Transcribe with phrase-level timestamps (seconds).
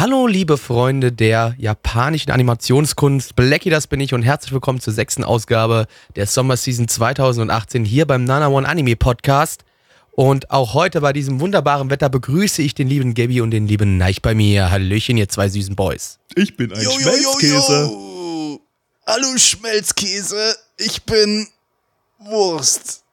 [0.00, 3.36] Hallo, liebe Freunde der japanischen Animationskunst.
[3.36, 8.06] Blacky, das bin ich und herzlich willkommen zur sechsten Ausgabe der Sommer Season 2018 hier
[8.06, 9.62] beim Nana One Anime Podcast.
[10.12, 13.98] Und auch heute bei diesem wunderbaren Wetter begrüße ich den lieben Gabby und den lieben
[13.98, 14.70] Neich bei mir.
[14.70, 16.18] Hallöchen, ihr zwei süßen Boys.
[16.34, 17.82] Ich bin ein jo, Schmelzkäse.
[17.82, 18.60] jo.
[19.06, 21.46] Hallo Schmelzkäse, ich bin
[22.20, 23.04] Wurst.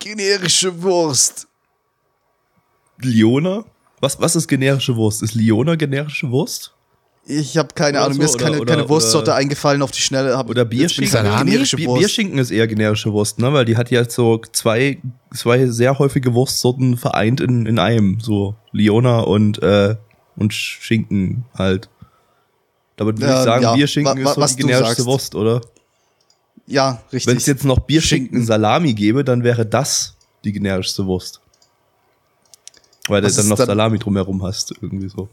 [0.00, 1.46] Generische Wurst.
[2.98, 3.64] Liona?
[4.00, 5.22] Was, was ist generische Wurst?
[5.22, 6.72] Ist Liona generische Wurst?
[7.26, 9.90] Ich habe keine Oder Ahnung, mir ist so, keine, oder- keine oder- Wurstsorte eingefallen auf
[9.92, 10.36] die Schnelle.
[10.36, 11.22] Hab, Oder Bierschinken?
[11.38, 12.00] generische Bier, Wurst.
[12.00, 13.50] Bierschinken ist eher generische Wurst, ne?
[13.54, 15.00] Weil die hat ja so zwei,
[15.34, 18.20] zwei sehr häufige Wurstsorten vereint in, in einem.
[18.20, 19.96] So Liona und, äh,
[20.36, 21.88] und Schinken halt.
[22.96, 25.06] Damit würde Ja, ich sagen, ja, Bierschinken wa- wa- ist so was die generischste sagst.
[25.06, 25.62] Wurst, oder?
[26.66, 27.26] Ja, richtig.
[27.30, 30.14] Wenn es jetzt noch Bierschinken Salami gäbe, dann wäre das
[30.44, 31.40] die generischste Wurst.
[33.08, 35.28] Weil du Was dann ist noch dann- Salami drumherum hast, irgendwie so.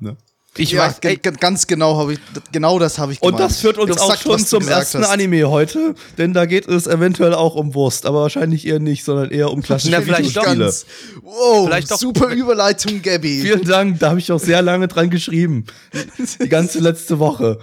[0.00, 0.16] Ne?
[0.58, 2.18] Ich ja, weiß, ey, ganz genau habe ich,
[2.52, 3.50] genau das habe ich Und gemeint.
[3.50, 5.08] das führt uns auch Exakt, schon was du zum ersten hast.
[5.08, 9.30] Anime heute, denn da geht es eventuell auch um Wurst, aber wahrscheinlich eher nicht, sondern
[9.30, 10.42] eher um klassische Na, vielleicht doch.
[10.42, 10.64] Videospiele.
[10.66, 10.86] Ganz.
[11.22, 13.40] Wow, Vielleicht doch- super Überleitung, Gabby.
[13.40, 15.64] Vielen Dank, da habe ich auch sehr lange dran geschrieben.
[16.42, 17.58] Die ganze letzte Woche.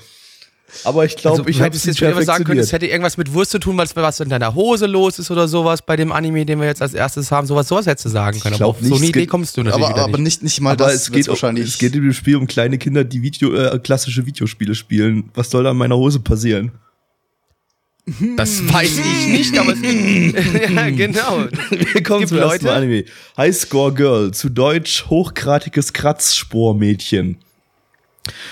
[0.83, 3.33] Aber ich glaube, also, ich hättest es jetzt schon sagen können, es hätte irgendwas mit
[3.33, 6.11] Wurst zu tun, weil es was in deiner Hose los ist oder sowas bei dem
[6.11, 7.47] Anime, den wir jetzt als erstes haben.
[7.47, 8.55] Sowas, sowas hättest du sagen können.
[8.57, 10.41] glaub aber auf nicht, so eine Idee kommst du natürlich aber, wieder aber nicht.
[10.41, 11.67] nicht, nicht mal Aber das es geht, um, wahrscheinlich.
[11.67, 15.29] es geht in dem Spiel um kleine Kinder, die Video, äh, klassische Videospiele spielen.
[15.33, 16.71] Was soll da an meiner Hose passieren?
[18.37, 21.45] Das weiß ich nicht, aber es gibt, ja, genau.
[21.93, 23.05] Wir kommen zum ersten Leute- Anime.
[23.37, 27.37] Highscore Girl, zu Deutsch hochgradiges Kratzspormädchen.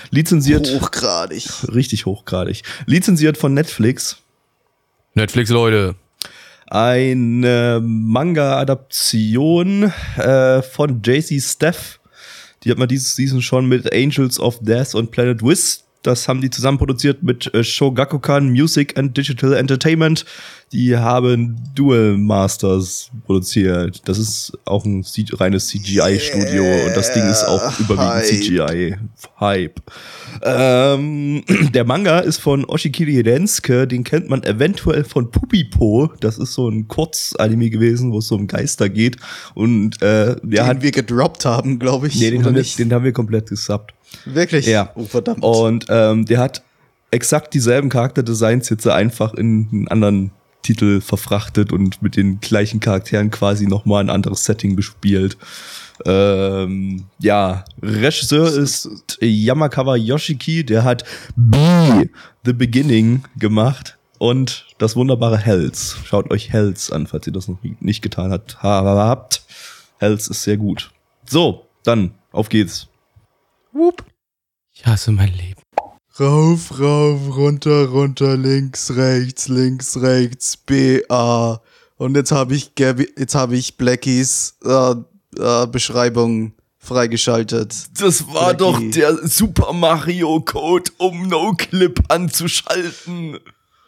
[0.09, 1.47] Lizenziert, hochgradig.
[1.73, 2.63] richtig hochgradig.
[2.85, 4.17] Lizenziert von Netflix.
[5.13, 5.95] Netflix, Leute.
[6.67, 11.99] Eine Manga-Adaption äh, von JC Steph.
[12.63, 15.83] Die hat man dieses Season schon mit Angels of Death und Planet Wiz.
[16.07, 20.23] Das haben die zusammen produziert mit äh, Shogakukan Music and Digital Entertainment.
[20.71, 24.01] Die haben Dual Masters produziert.
[24.05, 28.23] Das ist auch ein reines CGI-Studio und das Ding ist auch überwiegend.
[28.23, 28.95] CGI.
[29.37, 29.81] Hype.
[30.43, 36.11] Ähm, der Manga ist von Oshikiri Rensuke, den kennt man eventuell von Pupipo.
[36.21, 39.17] Das ist so ein Kurzanime gewesen, wo es so um Geister geht.
[39.55, 40.81] Und äh, der den hat.
[40.81, 42.15] wir gedroppt haben, glaube ich.
[42.15, 43.93] Nee, den haben, wir, den haben wir komplett gesubbt.
[44.25, 44.65] Wirklich?
[44.65, 44.91] Ja.
[44.95, 45.43] Oh, verdammt.
[45.43, 46.63] Und ähm, der hat
[47.11, 50.31] exakt dieselben Charakterdesigns jetzt einfach in einen anderen
[50.61, 55.37] Titel verfrachtet und mit den gleichen Charakteren quasi nochmal ein anderes Setting bespielt.
[56.05, 61.57] Ähm, ja, Regisseur ist Yamakawa Yoshiki, der hat B,
[62.43, 65.97] The Beginning gemacht und das wunderbare Hells.
[66.05, 68.61] Schaut euch Hells an, falls ihr das noch nicht getan habt.
[68.61, 69.43] habt.
[69.99, 70.91] Hells ist sehr gut.
[71.25, 72.87] So, dann, auf geht's.
[74.73, 75.61] Ich hasse mein Leben.
[76.19, 81.61] Rauf, rauf, runter, runter, links, rechts, links, rechts, B, A.
[81.97, 84.95] Und jetzt habe ich Gabby, jetzt habe ich Blackies äh,
[85.37, 87.75] äh, Beschreibung freigeschaltet.
[87.99, 88.57] Das war Blackie.
[88.57, 93.39] doch der Super Mario Code, um No Clip anzuschalten.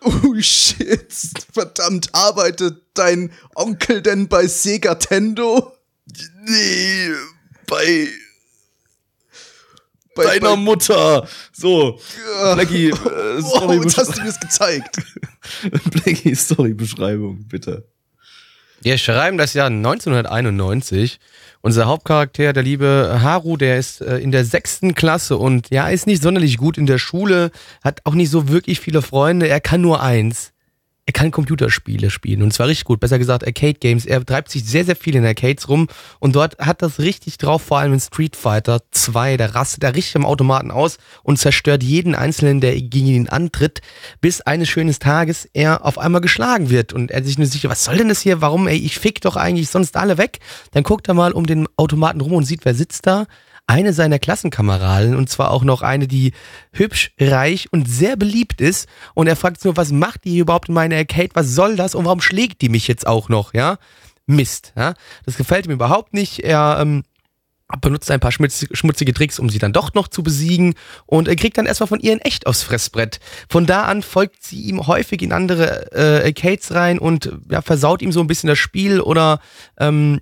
[0.02, 1.14] Oh shit,
[1.54, 5.74] verdammt, arbeitet dein Onkel denn bei Sega Tendo?
[6.46, 7.10] Nee,
[7.68, 8.08] bei
[10.26, 11.28] Bei, deiner Mutter.
[11.52, 12.00] So,
[12.44, 14.98] Äh, Blackie, äh, wow, jetzt hast du mir's gezeigt.
[15.92, 17.88] Blackie, Storybeschreibung, bitte.
[18.82, 21.20] Wir schreiben das Jahr 1991.
[21.62, 26.08] Unser Hauptcharakter, der liebe Haru, der ist äh, in der sechsten Klasse und ja, ist
[26.08, 27.52] nicht sonderlich gut in der Schule,
[27.84, 29.50] hat auch nicht so wirklich viele Freunde.
[29.50, 30.54] Er kann nur eins.
[31.10, 33.00] Er kann Computerspiele spielen und zwar richtig gut.
[33.00, 34.06] Besser gesagt Arcade Games.
[34.06, 35.88] Er treibt sich sehr, sehr viel in Arcades rum
[36.20, 39.38] und dort hat das richtig drauf, vor allem in Street Fighter 2.
[39.38, 43.82] Da rastet er richtig am Automaten aus und zerstört jeden Einzelnen, der gegen ihn antritt,
[44.22, 47.86] bis eines schönen Tages er auf einmal geschlagen wird und er sich nur sicher, was
[47.86, 48.42] soll denn das hier?
[48.42, 50.38] Warum, ey, ich fick doch eigentlich sonst alle weg.
[50.74, 53.26] Dann guckt er mal um den Automaten rum und sieht, wer sitzt da
[53.70, 56.34] eine seiner Klassenkameraden und zwar auch noch eine, die
[56.74, 58.90] hübsch, reich und sehr beliebt ist.
[59.14, 61.30] Und er fragt nur, was macht die überhaupt in meiner Arcade?
[61.36, 61.94] Was soll das?
[61.94, 63.54] Und warum schlägt die mich jetzt auch noch?
[63.54, 63.78] Ja,
[64.26, 64.74] Mist.
[64.76, 66.40] Ja, das gefällt ihm überhaupt nicht.
[66.40, 67.04] Er ähm,
[67.80, 70.74] benutzt ein paar schmutzige, Tricks, um sie dann doch noch zu besiegen
[71.06, 73.20] und er kriegt dann erstmal von ihr in echt aufs Fressbrett.
[73.48, 78.02] Von da an folgt sie ihm häufig in andere äh, Arcades rein und ja, versaut
[78.02, 79.40] ihm so ein bisschen das Spiel oder
[79.78, 80.22] ähm,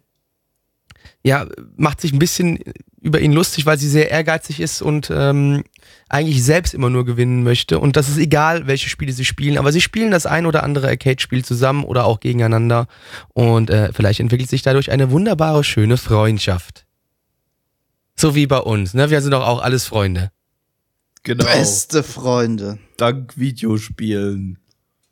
[1.24, 1.46] ja,
[1.76, 2.60] macht sich ein bisschen
[3.08, 5.64] über ihn lustig, weil sie sehr ehrgeizig ist und ähm,
[6.10, 7.80] eigentlich selbst immer nur gewinnen möchte.
[7.80, 10.88] Und das ist egal, welche Spiele sie spielen, aber sie spielen das ein oder andere
[10.90, 12.88] Arcade-Spiel zusammen oder auch gegeneinander.
[13.34, 16.86] Und äh, vielleicht entwickelt sich dadurch eine wunderbare, schöne Freundschaft.
[18.16, 19.10] So wie bei uns, ne?
[19.10, 20.32] Wir sind doch auch alles Freunde.
[21.24, 21.46] Genau.
[21.46, 22.80] Beste Freunde.
[22.98, 24.60] Dank Videospielen.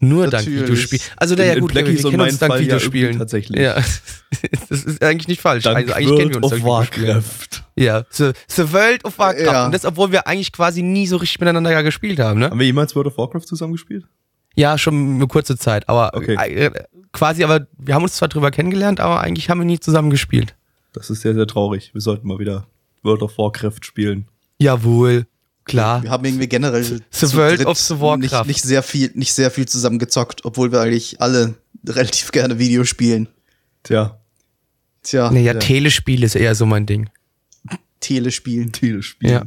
[0.10, 0.62] Nur dank Natürlich.
[0.64, 1.00] Videospiel.
[1.18, 3.04] Also der In- ja in gut, wir, kennen uns dank Fall ja Videospielen.
[3.06, 3.60] irgendwie tatsächlich.
[3.62, 3.74] Ja,
[4.70, 5.64] das ist eigentlich nicht falsch.
[5.64, 7.16] Dank also eigentlich kennen wir uns World dank of Videospielen.
[7.16, 7.64] Warcraft.
[7.76, 9.46] Ja, the, the World of Warcraft.
[9.46, 9.66] Ja.
[9.66, 12.50] Und das, obwohl wir eigentlich quasi nie so richtig miteinander ja gespielt haben, ne?
[12.50, 14.06] Haben wir jemals World of Warcraft zusammengespielt?
[14.56, 16.36] Ja, schon eine kurze Zeit, aber Okay.
[16.36, 16.72] äh,
[17.12, 20.56] quasi, aber wir haben uns zwar drüber kennengelernt, aber eigentlich haben wir nie zusammen gespielt.
[20.94, 21.90] Das ist sehr, sehr traurig.
[21.94, 22.66] Wir sollten mal wieder
[23.04, 24.28] World of Warcraft spielen.
[24.60, 25.26] Jawohl,
[25.66, 26.04] klar.
[26.04, 28.46] Wir haben irgendwie generell The World of the Warcraft.
[28.46, 31.56] Nicht, nicht sehr viel, nicht sehr viel zusammen gezockt, obwohl wir eigentlich alle
[31.88, 33.28] relativ gerne Videos spielen.
[33.84, 34.20] Tja,
[35.06, 35.60] Tja, Naja, ja.
[35.60, 37.10] Telespiel ist eher so mein Ding.
[38.00, 38.72] Telespielen.
[38.72, 39.34] Telespielen.
[39.34, 39.46] Ja.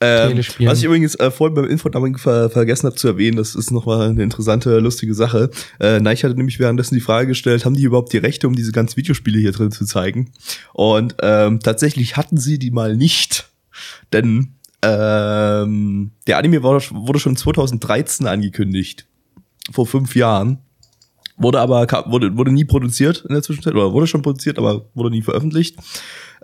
[0.00, 0.70] Ähm, Telespielen.
[0.70, 4.10] Was ich übrigens äh, vorhin beim Infodumping ver vergessen habe zu erwähnen, das ist nochmal
[4.10, 5.50] eine interessante, lustige Sache.
[5.80, 8.72] Äh, Nike hatte nämlich währenddessen die Frage gestellt, haben die überhaupt die Rechte, um diese
[8.72, 10.30] ganzen Videospiele hier drin zu zeigen?
[10.72, 13.50] Und ähm, tatsächlich hatten sie die mal nicht.
[14.12, 19.06] Denn ähm, der Anime wurde, schon 2013 angekündigt.
[19.70, 20.58] Vor fünf Jahren.
[21.36, 25.10] Wurde aber wurde, wurde nie produziert in der Zwischenzeit, oder wurde schon produziert, aber wurde
[25.10, 25.76] nie veröffentlicht.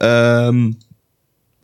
[0.01, 0.77] Ähm,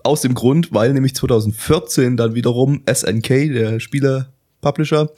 [0.02, 5.10] aus dem Grund, weil nämlich 2014 dann wiederum SNK, der Spiele-Publisher,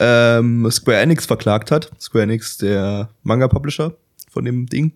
[0.00, 1.90] ähm, Square Enix verklagt hat.
[2.00, 3.94] Square Enix, der Manga-Publisher
[4.30, 4.92] von dem Ding.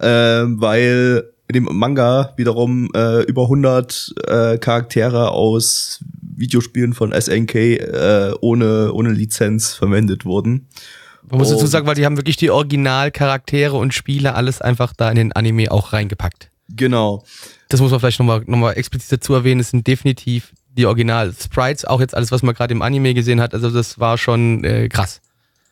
[0.00, 7.54] Ähm, weil in dem Manga wiederum äh, über 100 äh, Charaktere aus Videospielen von SNK
[7.54, 10.68] äh, ohne, ohne Lizenz verwendet wurden.
[11.28, 15.10] Man muss dazu sagen, weil die haben wirklich die Originalcharaktere und Spiele alles einfach da
[15.10, 16.50] in den Anime auch reingepackt.
[16.68, 17.24] Genau.
[17.68, 19.60] Das muss man vielleicht nochmal noch mal explizit dazu erwähnen.
[19.60, 23.54] Es sind definitiv die Original-Sprites, auch jetzt alles, was man gerade im Anime gesehen hat.
[23.54, 25.20] Also das war schon äh, krass.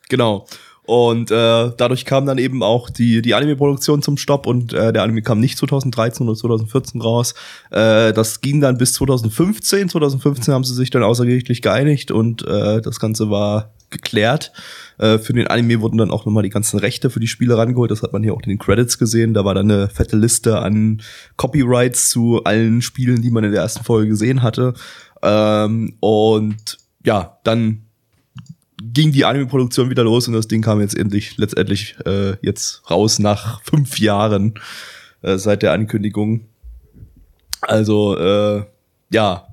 [0.09, 0.45] Genau.
[0.89, 5.03] Und äh, dadurch kam dann eben auch die, die Anime-Produktion zum Stopp und äh, der
[5.03, 7.35] Anime kam nicht 2013 oder 2014 raus.
[7.69, 9.89] Äh, das ging dann bis 2015.
[9.89, 14.51] 2015 haben sie sich dann außergerichtlich geeinigt und äh, das Ganze war geklärt.
[14.97, 17.91] Äh, für den Anime wurden dann auch nochmal die ganzen Rechte für die Spiele rangeholt.
[17.91, 19.35] Das hat man hier auch in den Credits gesehen.
[19.35, 21.03] Da war dann eine fette Liste an
[21.37, 24.73] Copyrights zu allen Spielen, die man in der ersten Folge gesehen hatte.
[25.21, 27.88] Ähm, und ja, dann
[28.81, 33.19] ging die Anime-Produktion wieder los und das Ding kam jetzt endlich letztendlich äh, jetzt raus
[33.19, 34.55] nach fünf Jahren
[35.21, 36.41] äh, seit der Ankündigung.
[37.61, 38.63] Also äh,
[39.11, 39.47] ja,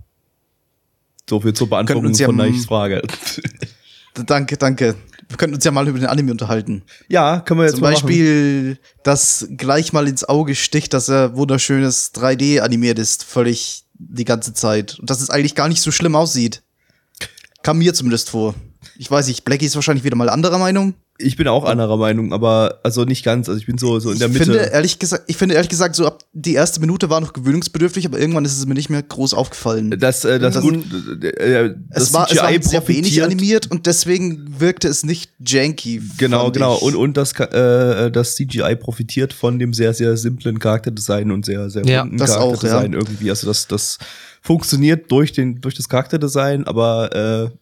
[1.29, 3.03] so viel zur Beantwortung ja von Neichs Frage.
[4.27, 4.95] Danke, danke.
[5.29, 6.85] Wir könnten uns ja mal über den Anime unterhalten.
[7.09, 11.37] ja, können wir jetzt Zum mal Beispiel, das gleich mal ins Auge sticht, dass er
[11.37, 14.99] wunderschönes 3D animiert ist, völlig die ganze Zeit.
[14.99, 16.63] Und dass es eigentlich gar nicht so schlimm aussieht.
[17.63, 18.55] Kam mir zumindest vor.
[18.99, 20.95] Ich weiß nicht, Blackie ist wahrscheinlich wieder mal anderer Meinung.
[21.19, 23.49] Ich bin auch anderer Meinung, aber also nicht ganz.
[23.49, 24.45] Also ich bin so so in der ich Mitte.
[24.45, 28.05] Finde, ehrlich gesagt, ich finde ehrlich gesagt, so ab die erste Minute war noch gewöhnungsbedürftig,
[28.05, 29.93] aber irgendwann ist es mir nicht mehr groß aufgefallen.
[29.99, 30.75] das, äh, das, Das- gut.
[31.25, 35.31] Äh, das es war, es war CGI sehr wenig animiert und deswegen wirkte es nicht
[35.41, 36.03] janky.
[36.19, 36.77] Genau, genau.
[36.77, 36.83] Ich.
[36.83, 41.71] Und, und das, äh, das CGI profitiert von dem sehr, sehr simplen Charakterdesign und sehr,
[41.71, 42.99] sehr Ja, runden das auch, Charakterdesign ja.
[42.99, 43.31] irgendwie.
[43.31, 43.97] Also das, das
[44.43, 47.57] funktioniert durch, den, durch das Charakterdesign, aber äh,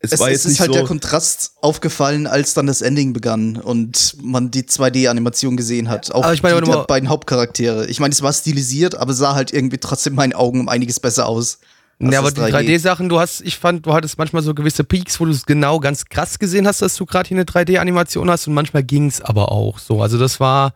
[0.00, 0.74] es, es, war es jetzt ist nicht halt so.
[0.74, 6.12] der Kontrast aufgefallen, als dann das Ending begann und man die 2D-Animation gesehen hat.
[6.12, 7.86] Auch Aber ich meine, die der beiden Hauptcharaktere.
[7.86, 11.00] Ich meine, es war stilisiert, aber sah halt irgendwie trotzdem in meinen Augen um einiges
[11.00, 11.58] besser aus.
[12.00, 15.24] Ja, aber die 3D-Sachen, du hast, ich fand, du hattest manchmal so gewisse Peaks, wo
[15.24, 18.54] du es genau ganz krass gesehen hast, dass du gerade hier eine 3D-Animation hast und
[18.54, 20.00] manchmal ging's aber auch so.
[20.00, 20.74] Also das war,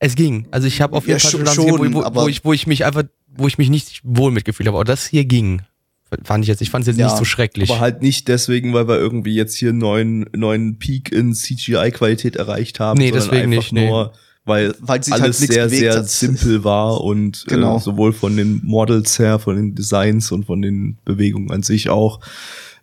[0.00, 0.48] es ging.
[0.50, 2.66] Also ich habe auf jeden Ja, Fall schon- gesehen, wo, wo, wo, ich, wo ich
[2.66, 3.04] mich einfach,
[3.36, 4.76] wo ich mich nicht wohl mitgefühlt habe.
[4.78, 5.62] Aber das hier ging.
[6.24, 6.62] Fand ich jetzt.
[6.62, 7.70] Ich fand es jetzt Ja, nicht so schrecklich.
[7.70, 12.36] aber halt nicht deswegen, weil wir irgendwie jetzt hier einen neuen, neuen Peak in CGI-Qualität
[12.36, 12.98] erreicht haben.
[12.98, 13.86] Nee, sondern deswegen einfach nicht, nee.
[13.88, 14.12] nur,
[14.46, 16.08] weil, Weil sich halt alles nichts sehr, bewegt sehr hat.
[16.08, 17.76] simpel war und Genau.
[17.76, 21.90] äh, sowohl von den Models her, von den Designs und von den Bewegungen an sich
[21.90, 22.20] auch.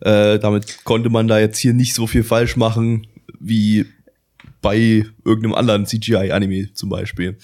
[0.00, 3.06] Äh, damit konnte man da jetzt hier nicht so viel falsch machen
[3.40, 3.86] wie
[4.62, 7.36] bei irgendeinem anderen CGI-Anime zum Beispiel.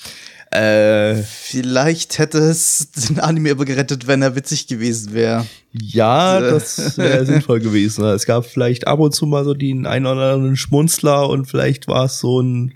[0.52, 5.46] Äh, Vielleicht hätte es den Anime aber gerettet, wenn er witzig gewesen wäre.
[5.72, 6.50] ja, Äh.
[6.50, 8.04] das wäre sinnvoll gewesen.
[8.04, 11.88] Es gab vielleicht ab und zu mal so den einen oder anderen Schmunzler und vielleicht
[11.88, 12.74] war es so ein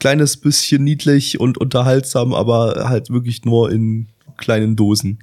[0.00, 5.18] kleines bisschen niedlich und unterhaltsam, aber halt wirklich nur in kleinen Dosen.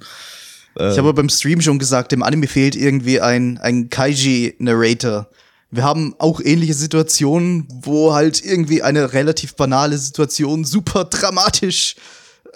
[0.78, 5.26] Ich habe beim Stream schon gesagt, dem Anime fehlt irgendwie ein, ein Kaiji-Narrator.
[5.70, 11.96] Wir haben auch ähnliche Situationen, wo halt irgendwie eine relativ banale Situation super dramatisch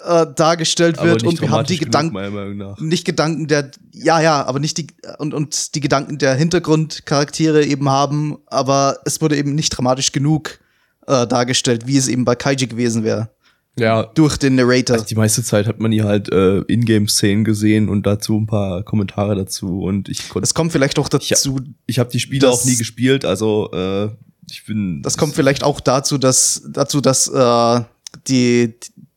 [0.03, 1.23] äh, dargestellt Aber wird.
[1.23, 4.87] und wir haben die Gedanken, nicht Gedanken der, ja, ja, aber nicht die,
[5.17, 10.59] und, und die Gedanken der Hintergrundcharaktere eben haben, aber es wurde eben nicht dramatisch genug
[11.07, 13.29] äh, dargestellt, wie es eben bei Kaiji gewesen wäre.
[13.79, 14.95] Ja, Durch den Narrator.
[14.95, 18.83] Also die meiste Zeit hat man hier halt äh, Ingame-Szenen gesehen und dazu ein paar
[18.83, 20.43] Kommentare dazu und ich konnte.
[20.43, 24.09] Es kommt vielleicht auch dazu, Ich habe die Spiele das- auch nie gespielt, also äh,
[24.49, 25.01] ich bin.
[25.01, 27.81] das kommt vielleicht auch dazu, dass, dazu, dass äh,
[28.27, 28.73] die,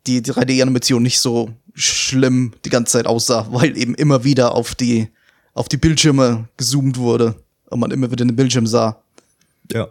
[0.06, 5.08] die 3D-Animation nicht so schlimm die ganze Zeit aussah, weil eben immer wieder auf die,
[5.52, 7.34] auf die Bildschirme gezoomt wurde
[7.70, 9.02] und man immer wieder den Bildschirm sah.
[9.72, 9.88] Ja.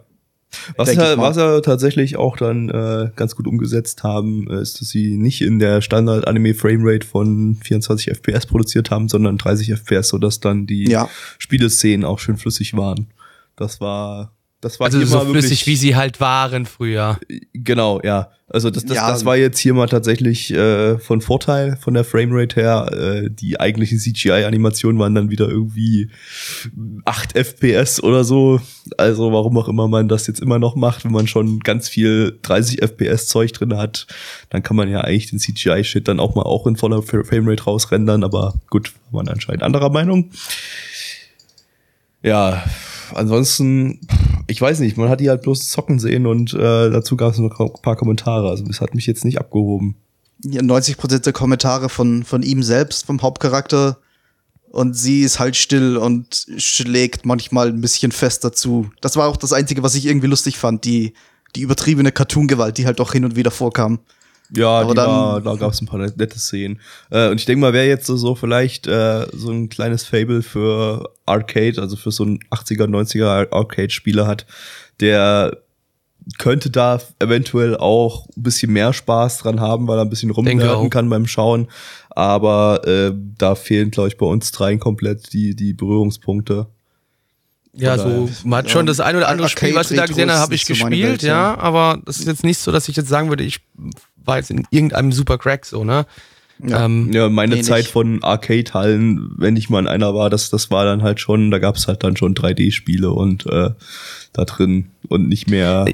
[0.76, 1.18] Was, mal.
[1.18, 5.40] was ja tatsächlich auch dann äh, ganz gut umgesetzt haben, äh, ist, dass sie nicht
[5.42, 11.08] in der Standard-Anime-Framerate von 24 FPS produziert haben, sondern 30 FPS, sodass dann die Ja.
[11.38, 13.08] Spieleszenen auch schön flüssig waren.
[13.56, 14.32] Das war,
[14.64, 17.18] das war Also hier so mal wirklich, flüssig, wie sie halt waren früher.
[17.52, 18.30] Genau, ja.
[18.48, 19.08] Also das, das, Ja.
[19.10, 22.90] das war jetzt hier mal tatsächlich äh, von Vorteil von der Framerate her.
[23.24, 26.10] Äh, die eigentlichen CGI-Animationen waren dann wieder irgendwie
[27.04, 28.60] 8 FPS oder so.
[28.98, 32.38] Also warum auch immer man das jetzt immer noch macht, wenn man schon ganz viel
[32.42, 34.06] 30 FPS-Zeug drin hat,
[34.50, 37.64] dann kann man ja eigentlich den CGI-Shit dann auch mal auch in voller Fra- Framerate
[37.64, 38.22] rausrendern.
[38.24, 40.30] Aber gut, war man anscheinend anderer Meinung.
[42.22, 42.62] Ja,
[43.14, 44.00] ansonsten,
[44.46, 47.38] ich weiß nicht, man hat die halt bloß zocken sehen und äh, dazu gab es
[47.38, 48.48] noch ein paar Kommentare.
[48.50, 49.96] Also das hat mich jetzt nicht abgehoben.
[50.42, 53.98] Ja, 90% der Kommentare von, von ihm selbst, vom Hauptcharakter.
[54.70, 58.90] Und sie ist halt still und schlägt manchmal ein bisschen fest dazu.
[59.00, 60.84] Das war auch das Einzige, was ich irgendwie lustig fand.
[60.84, 61.14] Die,
[61.54, 64.00] die übertriebene Cartoon-Gewalt, die halt auch hin und wieder vorkam.
[64.50, 66.80] Ja, Aber dann- war, da gab es ein paar nette Szenen.
[67.10, 70.42] Äh, und ich denke mal, wer jetzt so, so vielleicht äh, so ein kleines Fable
[70.42, 74.46] für Arcade, also für so ein 80er, 90er Arcade-Spieler hat,
[75.00, 75.58] der
[76.38, 80.68] könnte da eventuell auch ein bisschen mehr Spaß dran haben, weil er ein bisschen rumwerfen
[80.86, 80.90] auch.
[80.90, 81.68] kann beim Schauen.
[82.10, 86.68] Aber äh, da fehlen, glaube ich, bei uns dreien komplett die, die Berührungspunkte.
[87.76, 90.40] Ja, so, man hat schon das ein oder andere Spiel, was ich da gesehen habe,
[90.40, 91.58] habe ich gespielt, Welt, ja, ja.
[91.58, 93.60] aber das ist jetzt nicht so, dass ich jetzt sagen würde, ich
[94.24, 96.06] war jetzt in irgendeinem super Crack so, ne?
[96.62, 96.84] Ja.
[96.84, 97.90] Ähm, Ja, meine Nee, Zeit nicht.
[97.90, 101.58] von Arcade-Hallen, wenn ich mal in einer war, das, das war dann halt schon, da
[101.58, 103.70] gab's halt dann schon 3D-Spiele und äh,
[104.32, 105.86] da drin und nicht mehr.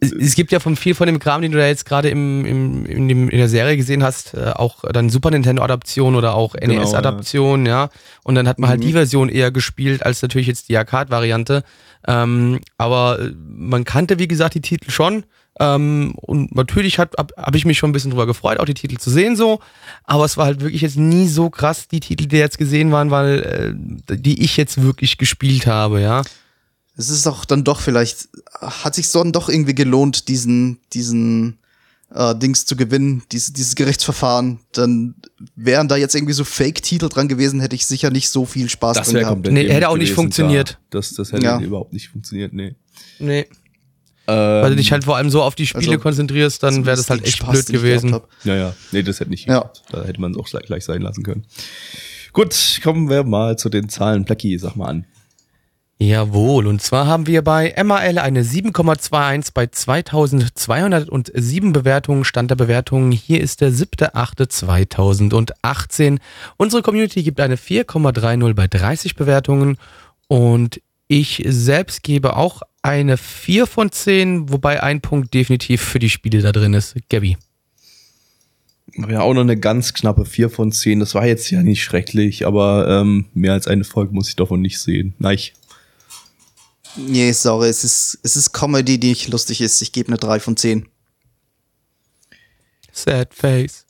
[0.00, 2.86] Es, gibt ja von viel von dem Kram, den du da jetzt gerade im, im,
[2.86, 6.80] in, dem, in der Serie gesehen hast, äh, auch dann Super Nintendo-Adaption oder auch Genau,
[6.80, 7.88] NES-Adaption, ja.
[8.22, 11.64] Und dann hat man halt die Version eher gespielt, als natürlich jetzt die Arcade-Variante.
[12.06, 15.24] Ähm, aber äh, man kannte, wie gesagt, die Titel schon.
[15.58, 18.74] Ähm, und natürlich habe hab, hab ich mich schon ein bisschen drüber gefreut, auch die
[18.74, 19.60] Titel zu sehen so.
[20.04, 23.10] Aber es war halt wirklich jetzt nie so krass, die Titel, die jetzt gesehen waren,
[23.10, 23.74] weil
[24.08, 26.22] äh, die ich jetzt wirklich gespielt habe, ja.
[26.96, 28.28] Es ist auch dann doch vielleicht,
[28.60, 31.58] hat sich so dann doch irgendwie gelohnt, diesen, diesen
[32.14, 34.60] äh, Dings zu gewinnen, diese, dieses Gerichtsverfahren.
[34.72, 35.14] Dann
[35.56, 39.02] wären da jetzt irgendwie so Fake-Titel dran gewesen, hätte ich sicher nicht so viel Spaß
[39.02, 39.46] drin gehabt.
[39.50, 40.68] Nee, hätte auch nicht funktioniert.
[40.68, 40.80] klar.
[40.90, 41.60] Das, das hätte Ja.
[41.60, 42.74] überhaupt nicht funktioniert, nee.
[43.18, 43.46] Nee.
[44.28, 46.96] Ähm, Weil du dich halt vor allem so auf die Spiele Also, konzentrierst, dann wäre
[46.96, 48.18] das halt echt Spaß, blöd gewesen.
[48.44, 49.70] ja, ja, nee, das hätte nicht Ja.
[49.92, 51.44] Da hätte man es auch gleich, gleich sein lassen können.
[52.32, 54.24] Gut, kommen wir mal zu den Zahlen.
[54.24, 55.06] Blackie, sag mal an.
[55.98, 63.12] Jawohl, und zwar haben wir bei MAL eine 7,21 bei 2207 Bewertungen, Stand der Bewertungen.
[63.12, 66.18] Hier ist der 7.8.2018.
[66.58, 69.78] Unsere Community gibt eine 4,30 bei 30 Bewertungen
[70.28, 76.10] und ich selbst gebe auch eine 4 von 10, wobei ein Punkt definitiv für die
[76.10, 76.94] Spiele da drin ist.
[77.08, 77.38] Gabby.
[79.08, 81.00] Ja, auch noch eine ganz knappe 4 von 10.
[81.00, 84.60] Das war jetzt ja nicht schrecklich, aber ähm, mehr als eine Folge muss ich davon
[84.60, 85.14] nicht sehen.
[85.18, 85.38] Nein.
[86.96, 89.82] Nee, sorry, es ist, es ist Comedy, die nicht lustig ist.
[89.82, 90.88] Ich gebe eine 3 von 10.
[92.92, 93.84] Sad Face.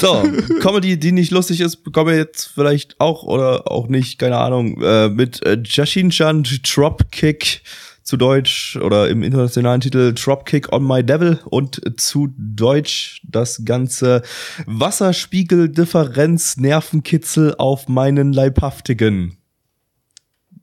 [0.00, 0.22] So,
[0.60, 4.80] Comedy, die nicht lustig ist, bekommen wir jetzt vielleicht auch oder auch nicht, keine Ahnung,
[4.80, 7.62] äh, mit äh, Jashin-chan Dropkick
[8.04, 14.22] zu Deutsch oder im internationalen Titel Dropkick on My Devil und zu Deutsch das ganze
[14.66, 19.37] Wasserspiegeldifferenz Nervenkitzel auf meinen Leibhaftigen.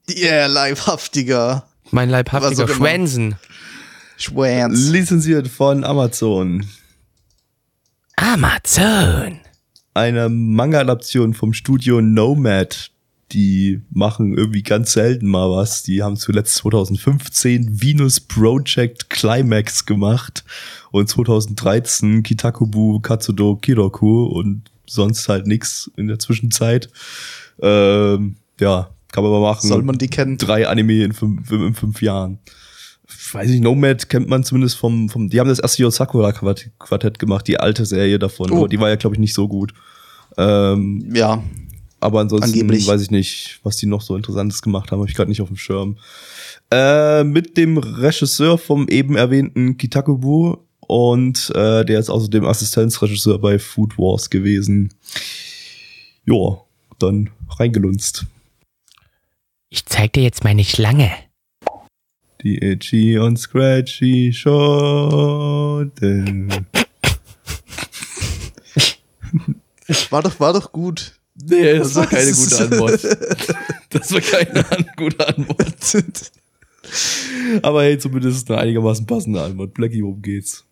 [0.10, 2.68] Yeah, leibhaftiger Mein leibhaftiger.
[2.68, 3.36] Schwänzen.
[4.18, 4.90] Schwanz.
[4.90, 6.66] Lizenziert von Amazon.
[8.16, 9.40] Amazon.
[9.94, 12.92] Eine Manga-Adaption vom Studio Nomad.
[13.32, 15.84] Die machen irgendwie ganz selten mal was.
[15.84, 20.44] Die haben zuletzt 2015 Venus Project Climax gemacht
[20.92, 26.90] und 2013 Kitakubu Katsudo Kiroku und sonst halt nix in der Zwischenzeit.
[27.62, 29.66] Ähm, ja, kann man mal machen.
[29.68, 30.38] Soll man die kennen?
[30.38, 32.40] Drei Anime in fünf, in fünf Jahren.
[33.32, 37.48] Weiß ich, Nomad kennt man zumindest vom, vom die haben das erste Yosakura Quartett gemacht,
[37.48, 38.58] die alte Serie davon, Oh.
[38.58, 39.74] aber die war ja, glaube ich, nicht so gut.
[40.38, 41.42] Ähm, Ja,
[42.02, 42.86] aber ansonsten Angeblich.
[42.88, 45.48] weiß ich nicht, was die noch so Interessantes gemacht haben, habe ich gerade nicht auf
[45.48, 45.98] dem Schirm.
[46.72, 53.60] Äh, mit dem Regisseur vom eben erwähnten Kitakubu und äh, der ist außerdem Assistenzregisseur bei
[53.60, 54.92] Food Wars gewesen.
[56.26, 56.58] Ja,
[57.00, 57.30] dann
[57.60, 58.26] reingelunzt.
[59.70, 61.12] Ich zeig dir jetzt meine Schlange.
[62.44, 65.86] Die Itchy und Scratchy Show.
[70.10, 71.14] war doch, war doch gut.
[71.36, 73.04] Nee, das war keine gute Antwort.
[73.90, 76.32] Das war keine an gute Antwort.
[77.62, 79.74] Aber hey, zumindest eine einigermaßen passende Antwort.
[79.74, 80.66] Blackie, worum geht's?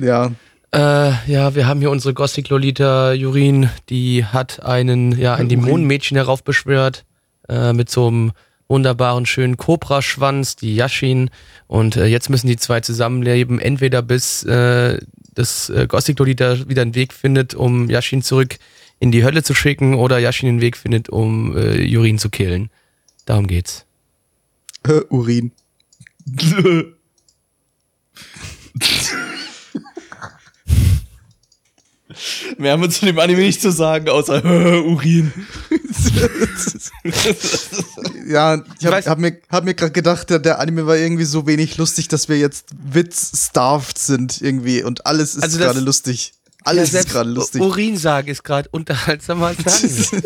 [0.00, 0.32] ja,
[0.72, 5.48] Äh, ja, wir haben hier unsere Gothic Lolita Jurin, die hat einen, ja, ein.
[5.48, 7.04] Dämonenmädchen heraufbeschwört,
[7.50, 8.32] äh, mit so einem
[8.68, 11.30] wunderbaren, schönen Cobra-Schwanz, die Yashin.
[11.66, 14.98] Und äh, jetzt müssen die zwei zusammenleben, entweder bis äh,
[15.34, 18.58] das äh, Gothic Lolita wieder einen Weg findet, um Yashin zurück
[19.00, 22.70] in die Hölle zu schicken, oder Yashin den Weg findet, um äh, Jurin zu killen.
[23.24, 23.86] Darum geht's.
[24.84, 25.52] Äh, Urin.
[32.58, 34.44] Wir haben uns zu dem Anime nicht zu sagen, außer
[34.84, 35.32] Urin.
[38.26, 41.24] Ja, ich hab, weiß- hab mir, hab mir gerade gedacht, der, der Anime war irgendwie
[41.24, 46.32] so wenig lustig, dass wir jetzt witz-starved sind irgendwie und alles ist Also gerade lustig.
[46.62, 47.60] Alles ist selbst gerade lustig.
[47.62, 49.58] Urin sagen ist gerade unterhaltsamer als
[50.10, 50.22] Anime.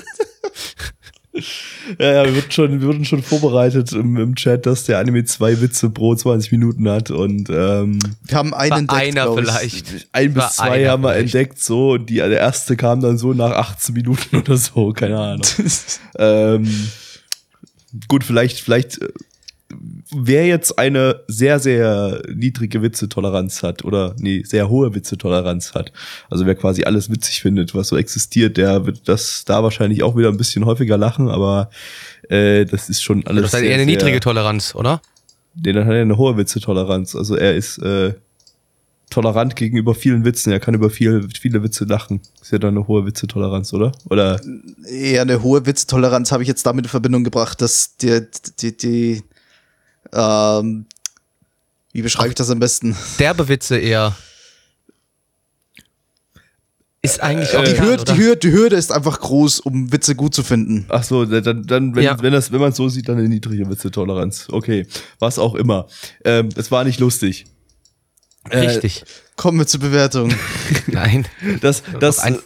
[1.99, 5.25] Ja, ja, wir wurden schon, wir wurden schon vorbereitet im, im Chat, dass der Anime
[5.25, 9.35] zwei Witze pro 20 Minuten hat und ähm, Wir haben einen entdeckt, einer ich.
[9.35, 10.09] vielleicht.
[10.13, 11.35] ein War bis zwei haben wir vielleicht.
[11.35, 15.19] entdeckt, so, und die, der erste kam dann so nach 18 Minuten oder so, keine
[15.19, 15.47] Ahnung.
[16.19, 16.89] ähm,
[18.07, 19.09] gut, vielleicht, vielleicht, äh,
[20.17, 25.93] wer jetzt eine sehr, sehr niedrige Witzetoleranz hat oder nee, sehr hohe Witzetoleranz hat,
[26.31, 30.17] also wer quasi alles witzig findet, was so existiert, der wird das da wahrscheinlich auch
[30.17, 31.71] wieder ein bisschen häufiger lachen, aber
[32.29, 33.43] äh, das ist schon alles.
[33.43, 35.01] Das ist halt eher eine niedrige Toleranz, oder?
[35.55, 37.15] Nee, dann hat er eine hohe Witzetoleranz.
[37.15, 38.15] Also er ist äh,
[39.11, 40.53] tolerant gegenüber vielen Witzen.
[40.53, 42.21] Er kann über viel, viele Witze lachen.
[42.43, 43.93] Ist ja dann eine hohe Witzetoleranz, oder?
[44.11, 44.41] Oder
[44.89, 48.23] Eher eine hohe Witztoleranz habe ich jetzt damit in Verbindung gebracht, dass die,
[48.61, 49.23] die, die
[50.15, 50.87] ähm,
[51.93, 52.97] wie beschreibe ich das am besten?
[53.19, 54.17] Derbe Witze eher.
[57.03, 58.13] Ist eigentlich Äh, auch Die Hürde, oder?
[58.15, 60.87] die, Hürde, die Hürde ist einfach groß, um Witze gut zu finden.
[60.89, 62.21] ach so, dann, dann wenn, Ja.
[62.23, 64.47] wenn das, wenn man es so sieht, dann eine niedrige Witzetoleranz.
[64.51, 64.87] Okay,
[65.19, 65.87] was auch immer.
[66.25, 67.45] Ähm, es war nicht lustig.
[68.49, 69.05] Äh, Richtig.
[69.37, 70.33] Kommen wir zur Bewertung.
[70.87, 71.27] Nein.
[71.61, 72.39] Das, das, Ein,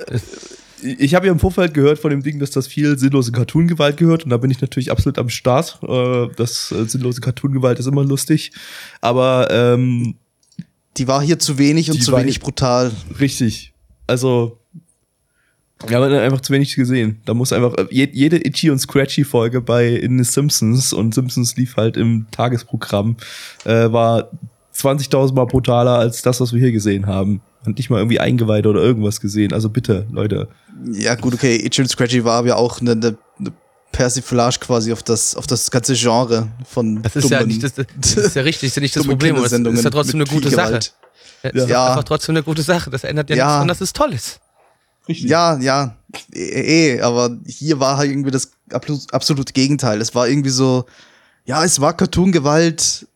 [0.82, 4.24] ich habe ja im Vorfeld gehört von dem Ding, dass das viel sinnlose Cartoon-Gewalt gehört
[4.24, 5.78] und da bin ich natürlich absolut am Start.
[5.82, 8.52] Äh, das äh, sinnlose Cartoon-Gewalt ist immer lustig,
[9.00, 10.16] aber ähm,
[10.96, 12.92] Die war hier zu wenig und zu wenig brutal.
[13.20, 13.72] Richtig.
[14.06, 14.58] Also,
[15.86, 17.20] wir haben einfach zu wenig gesehen.
[17.24, 21.56] Da muss einfach je, jede Itchy und Scratchy Folge bei in the Simpsons und Simpsons
[21.56, 23.16] lief halt im Tagesprogramm,
[23.64, 24.30] äh, war
[24.78, 27.40] 20.000 Mal brutaler als das, was wir hier gesehen haben.
[27.66, 29.52] Hat nicht mal irgendwie Eingeweide oder irgendwas gesehen.
[29.52, 30.48] Also bitte, Leute.
[30.92, 33.52] Ja, gut, okay, Itchy und Scratchy war ja auch eine, eine, eine
[33.90, 37.72] Persiflage quasi auf das, auf das ganze Genre von das ist ja dummen- nicht das,
[37.74, 37.86] das
[38.16, 39.36] ist ja richtig, das ist ja nicht das Problem.
[39.36, 40.68] Es ist ja trotzdem eine gute Sache.
[40.68, 40.94] Gewalt.
[41.42, 41.88] Es ist Ja.
[41.88, 42.90] einfach trotzdem eine gute Sache.
[42.90, 43.44] Das ändert ja, Ja.
[43.44, 44.40] nichts daran, dass es toll ist.
[45.08, 45.96] Ja, ja,
[46.34, 50.00] eh, eh, aber hier war halt irgendwie das absolut- absolute Gegenteil.
[50.02, 50.84] Es war irgendwie so,
[51.46, 53.06] ja, es war Cartoon-Gewalt,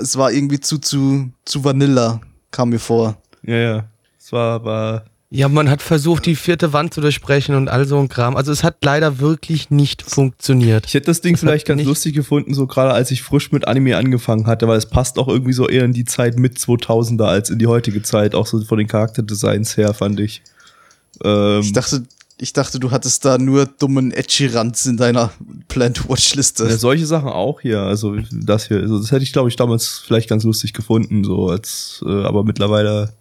[0.00, 2.20] es war irgendwie zu, zu, zu Vanilla,
[2.50, 3.16] kam mir vor.
[3.42, 3.84] Ja, ja.
[4.18, 7.98] Es war, war Ja, man hat versucht, die vierte Wand zu durchbrechen und all so
[7.98, 8.36] ein Kram.
[8.36, 10.86] Also es hat leider wirklich nicht funktioniert.
[10.86, 13.50] Ich hätte das Ding Das hat vielleicht ganz lustig gefunden, so gerade als ich frisch
[13.50, 16.58] mit Anime angefangen hatte, weil es passt auch irgendwie so eher in die Zeit mit
[16.58, 20.42] 2000er als in die heutige Zeit, auch so von den Charakterdesigns her, fand ich.
[21.24, 22.04] Ähm, Ich dachte,
[22.42, 25.30] ich dachte, du hattest da nur dummen Edgy-Rands in deiner
[25.68, 26.64] Plant-Watch-Liste.
[26.64, 30.02] ja, solche Sachen auch hier, also das hier, also das hätte ich glaube ich damals
[30.04, 33.14] vielleicht ganz lustig gefunden, so als, äh, aber mittlerweile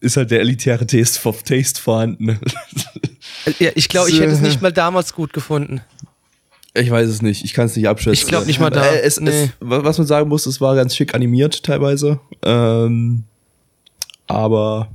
[0.00, 2.38] ist halt der elitäre Taste, Taste vorhanden.
[3.58, 5.80] Ja, ich glaube, ich hätte es nicht mal damals gut gefunden.
[6.72, 8.12] Ich weiß es nicht, ich kann es nicht abschätzen.
[8.14, 8.84] Ich glaub nicht mal da.
[8.84, 9.30] Äh, es, Nee.
[9.44, 12.20] es, was man sagen muss, es war ganz schick animiert teilweise.
[12.42, 13.24] Ähm,
[14.26, 14.88] aber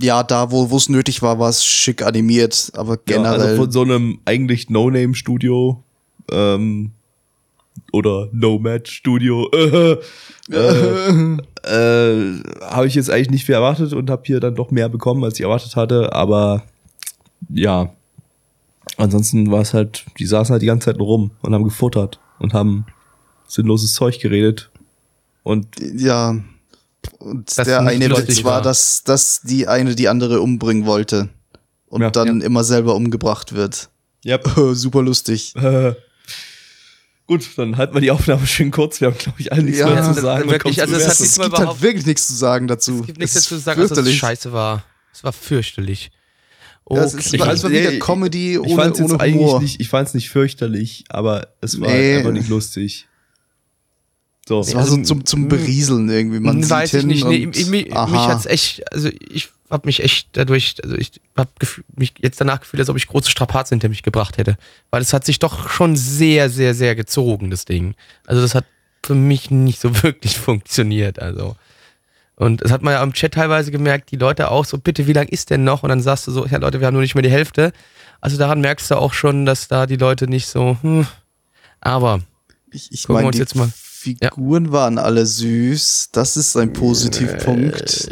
[0.00, 3.40] ja, da, wo es nötig war, war es schick animiert, aber ja, generell.
[3.40, 5.82] also von so einem eigentlich No-Name-Studio
[6.30, 6.92] ähm,
[7.92, 9.96] oder Nomad-Studio äh,
[10.52, 14.88] äh, äh, habe ich jetzt eigentlich nicht viel erwartet und habe hier dann doch mehr
[14.88, 16.12] bekommen, als ich erwartet hatte.
[16.12, 16.64] Aber
[17.48, 17.92] ja,
[18.96, 22.20] ansonsten war es halt, die saßen halt die ganze Zeit nur rum und haben gefuttert
[22.38, 22.86] und haben
[23.46, 24.70] sinnloses Zeug geredet.
[25.42, 26.36] Und Ja.
[27.18, 28.62] Und Das der eine Witz war, war.
[28.62, 31.28] dass, dass die eine die andere umbringen wollte.
[31.86, 32.10] Und Ja.
[32.10, 33.88] dann immer selber umgebracht wird.
[34.24, 34.38] ja,
[34.74, 35.54] Super lustig.
[35.56, 35.94] äh,
[37.26, 39.00] gut, dann halten wir die Aufnahme schön kurz.
[39.00, 40.50] Wir haben, glaube ich, alle nichts Ja, mehr zu das- sagen.
[40.50, 43.00] wirklich, also es hat Es gibt halt wirklich nichts zu sagen dazu.
[43.00, 44.84] Es gibt nichts Es dazu zu ist sagen, dass es scheiße war.
[45.12, 46.10] Es war fürchterlich.
[46.90, 47.22] Ja, es Okay.
[47.22, 49.62] ist fand- es war wieder Comedy ich ohne, fand's ohne eigentlich Humor.
[49.62, 52.16] nicht, ich fand es nicht fürchterlich, aber es war Nee.
[52.16, 53.06] einfach nicht lustig.
[54.46, 56.40] So, Es war so Also, zum, zum Berieseln irgendwie.
[56.40, 57.24] Man Weiß sieht ich hin nicht.
[57.24, 61.12] Nee, und, ich, mich, mich hat's echt, also ich hab mich echt dadurch, also ich
[61.36, 64.56] hab gefühl- mich jetzt danach gefühlt, als ob ich große Strapazen hinter mich gebracht hätte.
[64.90, 67.94] Weil es hat sich doch schon sehr, sehr, sehr gezogen, das Ding.
[68.26, 68.66] Also das hat
[69.02, 71.56] für mich nicht so wirklich funktioniert, also.
[72.36, 75.12] Und das hat man ja am Chat teilweise gemerkt, die Leute auch so, bitte, wie
[75.12, 75.84] lang ist denn noch?
[75.84, 77.72] Und dann sagst du so, ja Leute, wir haben nur nicht mehr die Hälfte.
[78.20, 81.06] Also daran merkst du auch schon, dass da die Leute nicht so, hm.
[81.80, 82.20] Aber,
[82.72, 83.70] Ich, ich Gucken wir meine, uns die jetzt mal-
[84.04, 86.10] Figuren waren alle süß.
[86.12, 88.10] Das ist ein Positivpunkt.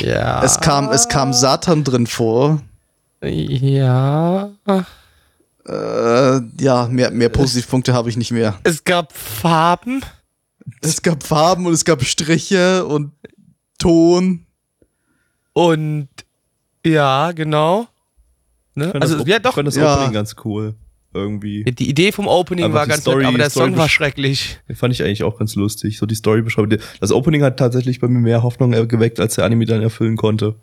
[0.00, 0.42] ja.
[0.44, 2.62] Es kam, es kam Satan drin vor.
[3.22, 4.50] Ja.
[5.66, 8.58] Äh, ja, mehr, mehr Positivpunkte habe ich nicht mehr.
[8.62, 10.02] Es gab Farben.
[10.82, 13.12] Es gab Farben und es gab Striche und
[13.78, 14.46] Ton.
[15.52, 16.08] Und
[16.86, 17.88] ja, genau.
[18.74, 18.92] Ne?
[18.94, 19.54] ich Also, das, ja, Ich doch.
[19.54, 19.94] fand das Ja.
[19.94, 20.74] Opening ganz cool.
[21.14, 21.62] Irgendwie.
[21.64, 24.58] Die Idee vom Opening war ganz Story- nett, aber der Story Song war schrecklich.
[24.68, 25.96] Den fand ich eigentlich auch ganz lustig.
[25.96, 26.78] So die Storybeschreibung.
[27.00, 30.56] Das Opening hat tatsächlich bei mir mehr Hoffnung geweckt, als der Anime dann erfüllen konnte.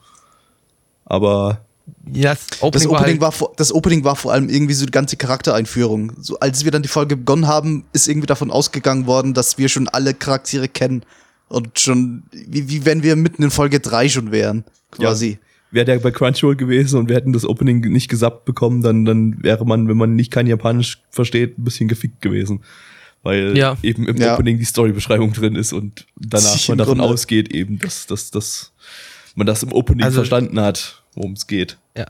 [1.06, 1.66] Aber
[2.12, 4.74] Ja, das Opening, Das war, Opening, halt, war vor, das Opening war vor allem irgendwie
[4.74, 6.14] so die ganze Charaktereinführung.
[6.22, 9.70] So, als wir dann die Folge begonnen haben, ist irgendwie davon ausgegangen worden, dass wir
[9.70, 11.04] schon alle Charaktere kennen.
[11.48, 15.40] Und schon, wie, wie wenn wir mitten in Folge 3 schon wären, quasi.
[15.72, 19.42] Wäre der bei Crunchyroll gewesen und wir hätten das Opening nicht gesappt bekommen, dann, dann
[19.44, 22.62] wäre man, wenn man nicht kein Japanisch versteht, ein bisschen gefickt gewesen.
[23.24, 23.78] Weil Ja.
[23.84, 24.34] eben im Ja.
[24.34, 27.14] Opening die Storybeschreibung drin ist und danach Im man davon Grunde.
[27.14, 28.74] ausgeht eben, dass, dass, dass
[29.36, 31.78] man das im Opening Also- verstanden hat, worum es geht.
[31.98, 32.06] ja.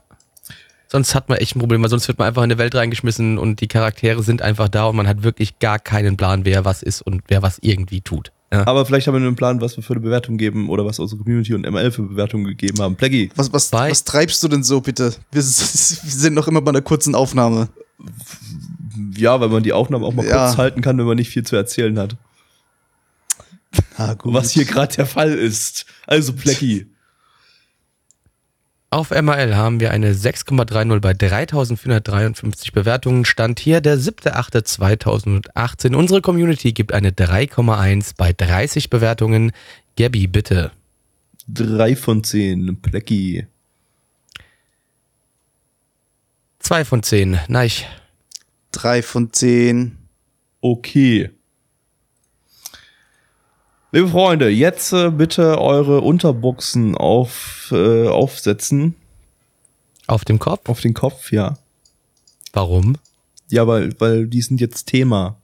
[0.92, 3.38] Sonst hat man echt ein Problem, weil sonst wird man einfach in eine Welt reingeschmissen
[3.38, 6.84] und die Charaktere sind einfach da und man hat wirklich gar keinen Plan, wer was
[6.84, 8.34] ist und wer was irgendwie tut.
[8.52, 8.68] Ja.
[8.68, 11.22] Aber vielleicht haben wir einen Plan, was wir für eine Bewertung geben oder was unsere
[11.22, 12.98] Community und ML für Bewertungen gegeben haben.
[12.98, 15.14] Plaggy, Was, was, was treibst du denn so, bitte?
[15.32, 17.70] Wir, sind noch immer bei einer kurzen Aufnahme.
[19.16, 20.48] ja, weil man die Aufnahmen auch mal Ja.
[20.48, 22.18] kurz halten kann, wenn man nicht viel zu erzählen hat.
[23.96, 24.34] Ah, gut.
[24.34, 25.86] Was hier gerade der Fall ist.
[26.06, 26.88] Also Plaggy.
[28.94, 33.24] Auf MRL haben wir eine 6,30 bei 3453 Bewertungen.
[33.24, 35.96] Stand hier der 7.8.2018.
[35.96, 39.54] Unsere Community gibt eine 3,1 bei 30 Bewertungen.
[39.98, 40.72] Gabby, bitte.
[41.48, 42.82] Drei von zehn.
[42.82, 43.48] Plaggy.
[46.60, 47.40] 2 von 10.
[47.48, 47.72] Nein.
[48.74, 50.00] Drei von zehn.
[50.60, 51.30] Okay.
[53.94, 58.96] Liebe Freunde, jetzt äh, bitte eure Unterbuchsen auf, äh, aufsetzen.
[60.08, 60.70] Auf dem Kopf?
[60.70, 61.58] Auf den Kopf, ja.
[62.54, 62.96] Warum?
[63.50, 65.36] Ja, weil, weil die sind jetzt Thema.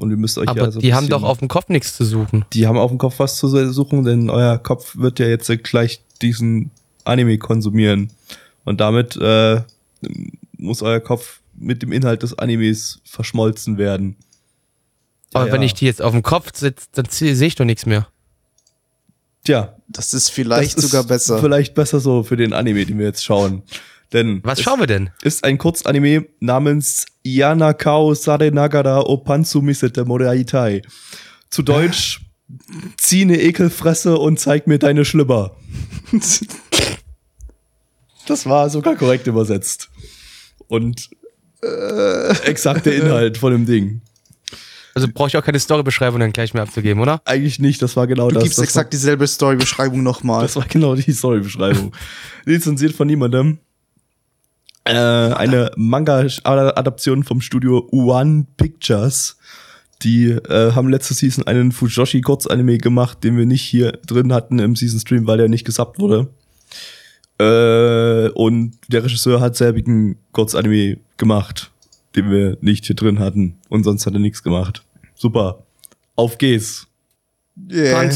[0.00, 2.04] Und ihr müsst euch Aber ja so die haben doch auf dem Kopf nichts zu
[2.04, 2.44] suchen.
[2.52, 6.02] Die haben auf dem Kopf was zu suchen, denn euer Kopf wird ja jetzt gleich
[6.22, 6.72] diesen
[7.04, 8.10] Anime konsumieren.
[8.64, 9.62] Und damit äh,
[10.56, 14.16] muss euer Kopf mit dem Inhalt des Animes verschmolzen werden.
[15.32, 15.66] Aber Ja, wenn ja.
[15.66, 18.08] ich die jetzt auf dem Kopf sitze, dann sehe ich doch nichts mehr.
[19.44, 21.38] Tja, Das ist vielleicht das ist sogar besser.
[21.40, 23.62] Vielleicht besser so für den Anime, den wir jetzt schauen.
[24.12, 25.10] Denn Was schauen wir denn?
[25.22, 30.82] ist ein Kurzanime namens Yanakao Sare Nagara Opansu Misete Moraitai.
[31.48, 32.20] Zu Deutsch,
[32.96, 35.56] zieh ne Ekelfresse und zeig mir deine Schlüpper.
[38.26, 39.88] Das war sogar korrekt übersetzt.
[40.68, 41.10] Und
[41.62, 42.30] Äh.
[42.46, 44.02] exakt der Inhalt von dem Ding.
[44.94, 47.20] Also brauche ich auch keine Storybeschreibung dann gleich mehr abzugeben, oder?
[47.24, 48.44] Eigentlich nicht, das war genau Du das.
[48.44, 50.42] gibst das exakt dieselbe Storybeschreibung nochmal.
[50.42, 51.92] Das war genau die Storybeschreibung.
[52.44, 53.58] Lizenziert von niemandem.
[54.84, 59.36] Äh, eine Manga-Adaption vom Studio One Pictures.
[60.02, 64.74] Die äh, haben letzte Season einen Fujoshi-Kurzanime gemacht, den wir nicht hier drin hatten im
[64.74, 66.28] Season-Stream, weil der nicht gesubbt wurde.
[67.38, 71.70] Äh, und der Regisseur hat selbigen Kurzanime gemacht,
[72.16, 73.58] den wir nicht hier drin hatten.
[73.68, 74.84] Und sonst hat er nichts gemacht.
[75.14, 75.64] Super.
[76.16, 76.86] Auf geht's.
[77.70, 78.10] Yeah.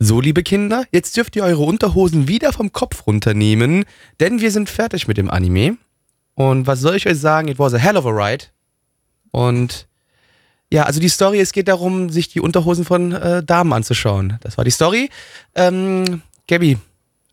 [0.00, 3.84] So, liebe Kinder, jetzt dürft ihr eure Unterhosen wieder vom Kopf runternehmen,
[4.20, 5.76] denn wir sind fertig mit dem Anime.
[6.34, 7.48] Und was soll ich euch sagen?
[7.48, 8.44] It was a hell of a ride.
[9.32, 9.88] Und
[10.72, 14.38] ja, also die Story, es geht darum, sich die Unterhosen von äh, Damen anzuschauen.
[14.42, 15.10] Das war die Story.
[15.56, 16.78] Ähm, Gabby,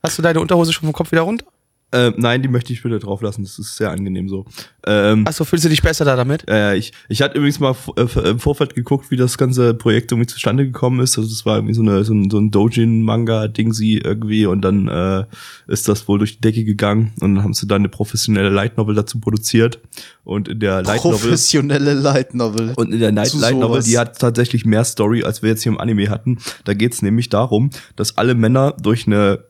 [0.02, 1.46] hast du deine Unterhose schon vom Kopf wieder runter?
[1.96, 3.44] Äh, nein, die möchte ich bitte drauf lassen.
[3.44, 4.46] Das ist sehr angenehm so.
[4.86, 6.48] Ähm, Achso, fühlst du dich besser da damit?
[6.50, 10.28] äh, ich, ich hatte übrigens mal äh, im Vorfeld geguckt, wie das ganze Projekt irgendwie
[10.28, 11.18] zustande gekommen ist.
[11.18, 15.24] Also das war irgendwie so, eine, so ein, so ein Dojin-Manga-Dingsy irgendwie und dann äh,
[15.68, 18.78] ist das wohl durch die Decke gegangen und dann haben sie dann eine professionelle Light
[18.78, 19.80] Novel dazu produziert.
[20.24, 22.74] Und in der Light Novel Professionelle Light Novel.
[22.76, 23.86] und in der Night Light Novel, sowas.
[23.86, 26.40] die hat tatsächlich mehr Story, als wir jetzt hier im Anime hatten.
[26.66, 29.46] Da geht's nämlich darum, dass alle Männer durch eine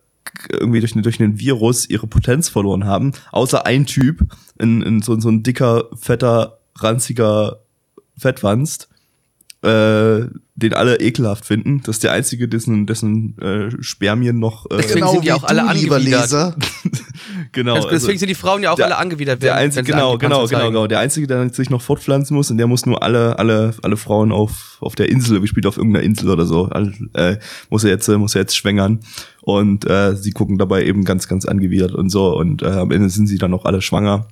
[0.49, 4.21] irgendwie durch, durch einen Virus ihre Potenz verloren haben, außer ein Typ,
[4.59, 7.61] in, in so, so ein dicker, fetter, ranziger
[8.17, 8.89] Fettwanst,
[9.65, 11.81] äh, den alle ekelhaft finden.
[11.83, 15.67] Das ist der einzige, dessen, dessen äh, Spermien noch äh, Deswegen sind die auch alle
[15.67, 16.55] angewidert.
[17.51, 17.75] Genau.
[17.75, 20.17] Also, deswegen also- sind die Frauen ja auch der- alle angewidert der werden, einzige, genau,
[20.17, 20.87] genau, genau, genau.
[20.87, 24.31] Der einzige, der sich noch fortpflanzen muss und der muss nur alle, alle, alle Frauen
[24.31, 26.69] auf, auf der Insel, wie spielt auf irgendeiner Insel oder so,
[27.13, 27.37] äh,
[27.69, 28.99] muss er jetzt, äh, muss er jetzt schwängern.
[29.41, 32.35] Und äh, sie gucken dabei eben ganz, ganz angewidert und so.
[32.35, 34.27] Und äh, am Ende sind sie dann auch alle schwanger.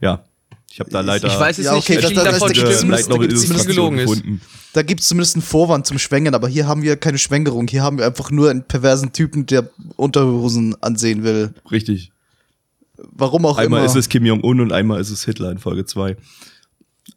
[0.00, 0.24] Ja.
[0.72, 2.62] Ich habe da leider Ich weiß es Ja, nicht, okay, wie das- das- davon das-
[2.62, 4.22] das- viel Illustration gelogen ist.
[4.72, 7.66] Da gibt's zumindest einen Vorwand zum Schwängen, aber hier haben wir keine Schwängerung.
[7.66, 11.52] Hier haben wir einfach nur einen perversen Typen, der Unterhosen ansehen will.
[11.72, 12.12] Richtig.
[12.96, 13.86] Warum auch Einmal immer.
[13.90, 16.16] ist es Kim Jong-un und einmal ist es Hitler in Folge 2.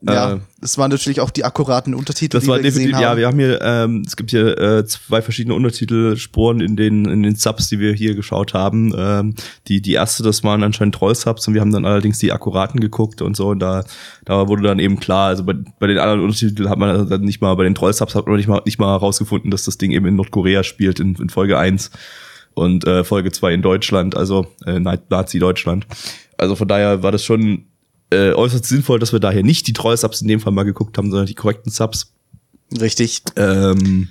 [0.01, 3.17] ja, äh, es waren natürlich auch die akkuraten Untertitel, Das die war wir definitiv, ja,
[3.17, 7.35] wir haben hier, ähm, es gibt hier äh, zwei verschiedene Untertitelspuren in den, in den
[7.35, 8.93] Subs, die wir hier geschaut haben.
[8.97, 9.35] Ähm,
[9.67, 13.21] die, die erste, das waren anscheinend Troll-Subs und wir haben dann allerdings die akkuraten geguckt
[13.21, 13.83] und so und da,
[14.25, 17.41] da wurde dann eben klar, also bei, bei den anderen Untertiteln hat man dann nicht
[17.41, 20.05] mal, bei den Troll-Subs hat man nicht mal, nicht mal herausgefunden, dass das Ding eben
[20.05, 21.91] in Nordkorea spielt, in, in Folge 1
[22.53, 25.87] und äh, Folge 2 in Deutschland, also äh, Nazi-Deutschland.
[26.37, 27.65] Also von daher war das schon
[28.13, 31.09] äh, äußerst sinnvoll, dass wir daher nicht die Troll-Subs in dem Fall mal geguckt haben,
[31.09, 32.13] sondern die korrekten Subs.
[32.79, 33.21] Richtig.
[33.35, 34.09] Ähm,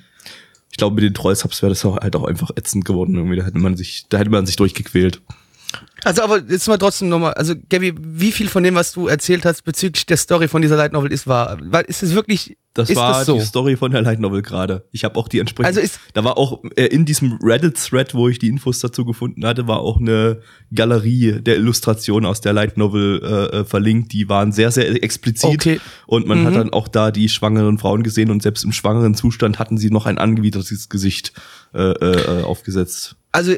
[0.71, 3.15] ich glaube, mit den Troll-Subs wäre das auch halt auch einfach ätzend geworden.
[3.15, 3.37] Irgendwie.
[3.37, 5.21] Da hätte man sich, da hätte man sich durchgequält.
[6.05, 9.45] Also, aber jetzt mal trotzdem nochmal, also Gabi, wie viel von dem, was du erzählt
[9.45, 11.59] hast bezüglich der Story von dieser Light Novel ist wahr?
[11.63, 13.35] Weil ist es wirklich, Das ist war das so?
[13.39, 14.85] die Story von der Light Novel gerade.
[14.91, 15.69] Ich habe auch die entsprechende.
[15.69, 19.45] Also ist- da war auch äh, in diesem Reddit-Thread, wo ich die Infos dazu gefunden
[19.47, 20.41] hatte, war auch eine
[20.75, 24.13] Galerie der Illustrationen aus der Light Novel äh, äh, verlinkt.
[24.13, 25.51] Die waren sehr, sehr explizit.
[25.51, 25.81] Okay.
[26.07, 26.59] Und man hat Mhm.
[26.59, 30.07] dann auch da die schwangeren Frauen gesehen und selbst im schwangeren Zustand hatten sie noch
[30.07, 31.33] ein angewidertes Gesicht
[31.75, 33.17] äh, äh, äh, aufgesetzt.
[33.31, 33.55] Also,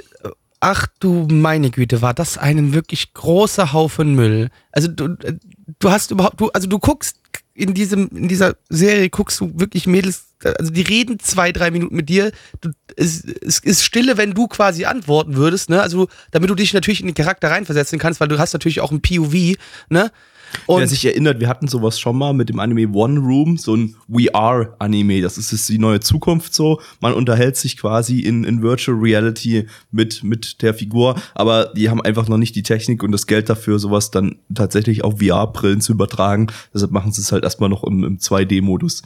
[0.64, 4.48] ach du meine Güte, war das ein wirklich großer Haufen Müll.
[4.72, 5.34] Also du, äh,
[5.78, 7.18] du hast überhaupt, du, also du guckst
[7.52, 11.94] in diesem, in dieser Serie guckst du wirklich Mädels, also die reden zwei, drei Minuten
[11.94, 12.32] mit dir.
[12.62, 15.82] Du, es, es ist Stille, wenn du quasi antworten würdest, ne?
[15.82, 18.90] Also damit du dich natürlich in den Charakter reinversetzen kannst, weil du hast natürlich auch
[18.90, 19.56] ein POV,
[19.90, 20.10] ne?
[20.66, 23.74] Und Wer sich erinnert, wir hatten sowas schon mal mit dem Anime One Room, so
[23.74, 25.20] ein We Are Anime.
[25.20, 26.80] Das ist jetzt die neue Zukunft so.
[27.00, 32.02] Man unterhält sich quasi in, in Virtual Reality mit, mit der Figur, aber die haben
[32.02, 35.92] einfach noch nicht die Technik und das Geld dafür, sowas dann tatsächlich auf VR-Brillen zu
[35.92, 36.48] übertragen.
[36.72, 39.02] Deshalb machen sie es halt erstmal noch im, im 2D-Modus.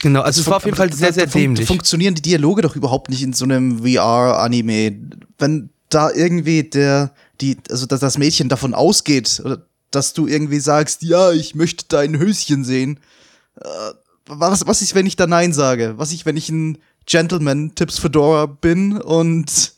[0.00, 1.66] genau, also es war auf jeden Fall sehr, sehr dämlich.
[1.66, 4.96] Funktionieren die Dialoge doch überhaupt nicht in so einem VR-Anime.
[5.38, 10.60] Wenn da irgendwie der, die, also dass das Mädchen davon ausgeht, oder dass du irgendwie
[10.60, 13.00] sagst, ja, ich möchte dein Höschen sehen.
[13.60, 13.64] Äh,
[14.26, 15.94] was, was ist, wenn ich da Nein sage?
[15.96, 19.72] Was ich, wenn ich ein Gentleman Tips Fedora bin und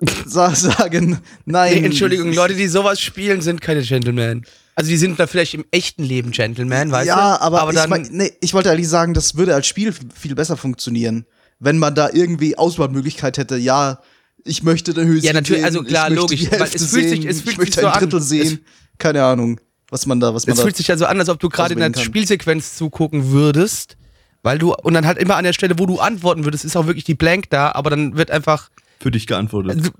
[0.26, 1.80] sa sagen, nein.
[1.80, 4.44] Nee, Entschuldigung, Leute, die sowas spielen, sind keine Gentlemen.
[4.76, 7.08] Also die sind da vielleicht im echten Leben Gentlemen, weißt du?
[7.08, 10.36] ja, aber, aber ich, mein, nee, ich wollte eigentlich sagen, das würde als Spiel viel
[10.36, 11.26] besser funktionieren,
[11.58, 13.56] wenn man da irgendwie Auswahlmöglichkeit hätte.
[13.56, 14.00] Ja,
[14.44, 17.40] ich möchte der Höschen Ja, natürlich, sehen, also klar, logisch, es fühlt sich- sehen, es
[17.40, 17.98] fühlt ich sich möchte so ein an.
[18.00, 18.60] Drittel Es- sehen.
[18.98, 20.64] Keine Ahnung, was man da, was man es da.
[20.64, 22.04] fühlt sich ja so an, als ob du gerade in auswählen einer kann.
[22.04, 23.96] Spielsequenz zugucken würdest,
[24.42, 26.86] weil du, und dann halt immer an der Stelle, wo du antworten würdest, ist auch
[26.86, 29.86] wirklich die Blank da, aber dann wird einfach Für dich geantwortet.
[29.86, 29.90] äh,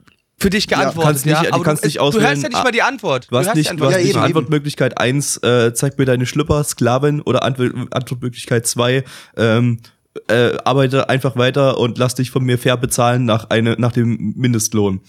[0.41, 1.03] für dich geantwortet.
[1.03, 3.27] kannst nicht- ja, du kannst du, nicht Du hörst auswählen, ja nicht mal die Antwort.
[3.31, 6.27] Du hast nicht, die du hast Ja, nicht eben, Antwortmöglichkeit 1, äh, zeig mir deine
[6.27, 9.03] Schlüpper, Sklavin, oder Antwort, Antwortmöglichkeit 2,
[9.37, 9.81] ähm,
[10.29, 14.35] äh, arbeite einfach weiter und lass dich von mir fair bezahlen nach, eine, nach dem
[14.37, 15.01] Mindestlohn.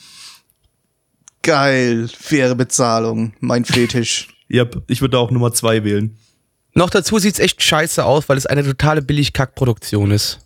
[1.42, 4.30] Geil, faire Bezahlung, mein Fetisch.
[4.52, 6.18] Yep, ich würde auch Nummer 2 wählen.
[6.74, 10.40] Noch dazu sieht's echt scheiße aus, weil es eine totale Billig-Kack-Produktion ist.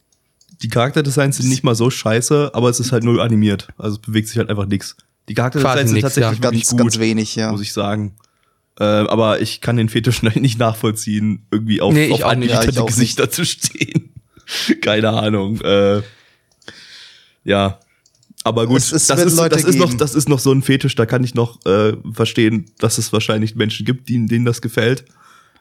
[0.61, 3.69] Die Charakterdesigns sind nicht mal so scheiße, aber es ist halt null animiert.
[3.77, 4.97] Also es bewegt sich halt einfach nix.
[5.29, 6.49] Die Charakterdesigns sind nix, tatsächlich ja.
[6.49, 7.51] Ganz, gut, ganz wenig, ja.
[7.51, 8.15] muss ich sagen.
[8.79, 12.51] Äh, aber ich kann den Fetisch nicht nachvollziehen, irgendwie auf, Nee, ich auf nicht.
[12.51, 14.13] Ja, animierte auch Gesichter zu stehen.
[14.81, 15.61] Keine Ahnung.
[15.61, 16.01] Äh,
[17.43, 17.79] ja.
[18.43, 20.61] Aber gut, Es- es das, ist, Leute das, ist noch, das ist noch so ein
[20.63, 24.61] Fetisch, da kann ich noch äh, verstehen, dass es wahrscheinlich Menschen gibt, die, denen das
[24.61, 25.05] gefällt.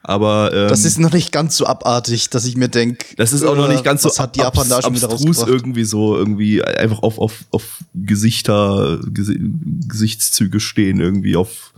[0.05, 3.45] Aber ähm, Das ist noch nicht ganz so abartig, dass ich mir denke, das ist
[3.45, 7.45] auch noch nicht ganz so hat schon wieder abstrus irgendwie so irgendwie einfach auf auf
[7.53, 7.63] auf
[7.95, 9.39] Gesichter Gesi
[9.87, 11.73] Gesichtszüge stehen irgendwie auf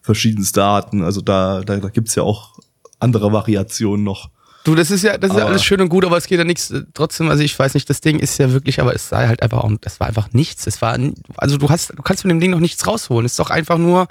[0.00, 1.02] verschiedenste Arten.
[1.02, 2.58] Also da da, da gibt's ja auch
[2.98, 4.30] andere Variationen noch.
[4.66, 6.38] Du, das ist ja, das ist ja Aber- alles schön und gut, aber es geht
[6.38, 6.70] ja nichts.
[6.72, 9.40] äh, Trotzdem, also ich weiß nicht, das Ding ist ja wirklich, aber es sei halt
[9.42, 10.66] einfach auch, das war einfach nichts.
[10.66, 10.98] Es war,
[11.36, 13.24] also du hast, du kannst von dem Ding noch nichts rausholen.
[13.26, 14.08] Es ist doch einfach nur,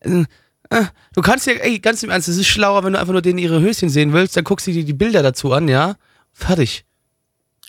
[0.00, 0.24] äh,
[0.70, 3.20] äh, du kannst ja, ey, ganz im Ernst, es ist schlauer, wenn du einfach nur
[3.22, 5.96] denen ihre Höschen sehen willst, dann guckst du dir die Bilder dazu an, ja,
[6.32, 6.86] fertig.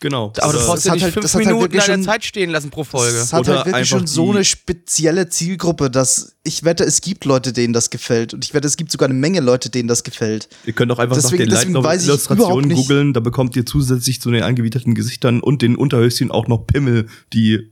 [0.05, 0.31] Genau.
[0.39, 2.03] Aber du brauchst das ja hat nicht halt- fünf das halt Minuten wirklich deiner schon-
[2.03, 3.17] Zeit stehen lassen pro Folge.
[3.17, 7.25] Es hat Oder halt wirklich schon so eine spezielle Zielgruppe, dass ich wette, es gibt
[7.25, 8.35] Leute, denen das gefällt.
[8.35, 10.47] Und ich wette, es gibt sogar eine Menge Leute, denen das gefällt.
[10.67, 12.77] Ihr könnt auch einfach Deswegen- nach den Light deswegen Novel weiß ich überhaupt Illustrationen nicht-
[12.77, 17.07] googeln, da bekommt ihr zusätzlich zu den angewiderten Gesichtern und den Unterhöschen auch noch Pimmel,
[17.33, 17.71] die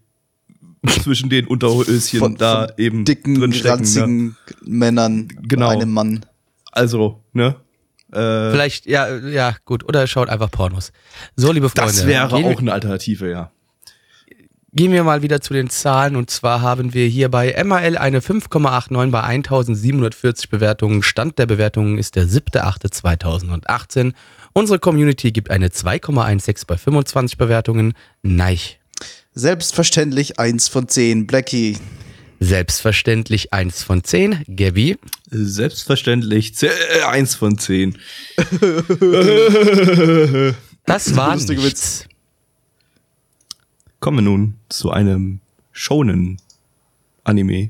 [1.03, 3.67] zwischen den Unterhöschen Von, da von eben dicken, drin stecken.
[3.67, 3.71] Ne?
[3.77, 5.67] ranzigen Männern Genau.
[5.67, 6.25] und einem Mann.
[6.71, 7.57] Also, ne?
[8.13, 9.83] Äh, Vielleicht, ja, ja, gut.
[9.83, 10.91] Oder schaut einfach Pornos.
[11.35, 11.91] So, liebe Freunde.
[11.91, 13.51] das wäre gehen wir- auch eine Alternative, ja.
[14.75, 18.21] Gehen wir mal wieder zu den Zahlen und zwar haben wir hier bei MAL eine
[18.21, 21.03] 5,89 bei 1740 Bewertungen.
[21.03, 24.13] Stand der Bewertungen ist der 7.8.2018.
[24.53, 27.93] Unsere Community gibt eine 2,16 bei 25 Bewertungen.
[28.23, 28.79] Neich.
[29.35, 31.27] Selbstverständlich eins von zehn.
[31.27, 31.77] Blackie.
[32.43, 34.43] Selbstverständlich 1 von 10.
[34.53, 34.97] Gabby.
[35.31, 37.97] Selbstverständlich zäh- äh, eins von zehn.
[40.85, 42.05] Das war nichts.
[43.99, 45.39] Kommen wir nun zu einem
[45.71, 46.37] Shonen
[47.23, 47.69] Anime,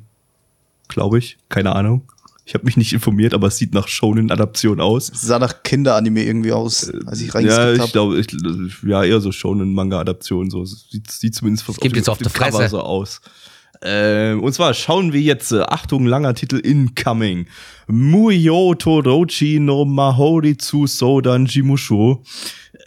[0.87, 1.37] glaube ich.
[1.49, 2.11] Keine Ahnung.
[2.45, 5.09] Ich habe mich nicht informiert, aber es sieht nach Shonen-Adaption aus.
[5.09, 7.91] Es sah nach Kinderanime irgendwie aus, als ich Ja, reingeskippt ich habe.
[7.91, 8.27] glaube, ich,
[8.85, 10.49] ja, eher so Shonen-Manga-Adaption.
[10.49, 10.63] So.
[10.63, 12.33] Es Sieht, sieht zumindest auf, dem- jetzt auf dem.
[12.33, 13.21] Cover so aus.
[13.85, 17.47] Ähm, und zwar schauen wir jetzt, äh, Achtung, langer Titel incoming.
[17.87, 22.23] Muyo Torochi no Mahoritsu Sodan Jimusho.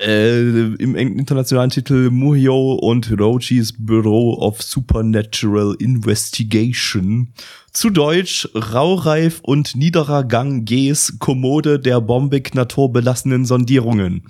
[0.00, 0.40] Äh,
[0.74, 7.28] Im internationalen Titel Muhyo und Hirochis Bureau of Supernatural Investigation.
[7.72, 14.22] Zu Deutsch Raureif und niederer Gang Gs Kommode der bombig naturbelassenen Sondierungen.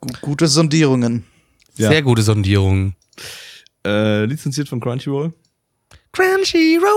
[0.00, 1.24] Gu- Gute Sondierungen.
[1.76, 1.88] Ja.
[1.90, 2.94] Sehr gute Sondierung.
[3.86, 5.32] Äh, lizenziert von Crunchyroll.
[6.10, 6.90] Crunchyroll.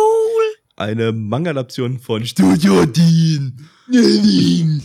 [0.75, 3.67] Eine Manga-Adaption von Studio Dean.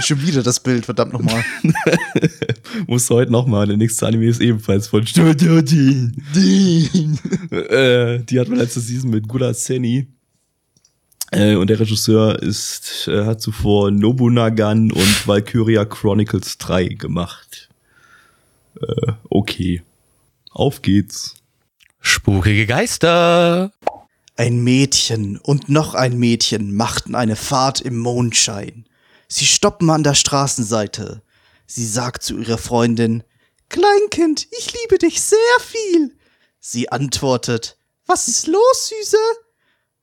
[0.00, 1.44] Schon wieder das Bild, verdammt nochmal.
[2.86, 3.66] Musst du heute nochmal.
[3.66, 6.16] Der nächste Anime ist ebenfalls von Studio Dean.
[6.34, 7.18] Dean.
[7.50, 10.06] äh, die hat man letzte Season mit Gula Seni.
[11.32, 17.68] Äh, und der Regisseur ist, äh, hat zuvor Nobunagan und Valkyria Chronicles 3 gemacht.
[18.80, 19.82] Äh, okay.
[20.56, 21.34] Auf geht's.
[22.00, 23.74] Spukige Geister.
[24.36, 28.88] Ein Mädchen und noch ein Mädchen machten eine Fahrt im Mondschein.
[29.28, 31.20] Sie stoppen an der Straßenseite.
[31.66, 33.22] Sie sagt zu ihrer Freundin,
[33.68, 36.16] Kleinkind, ich liebe dich sehr viel.
[36.58, 39.18] Sie antwortet, Was ist los, Süße?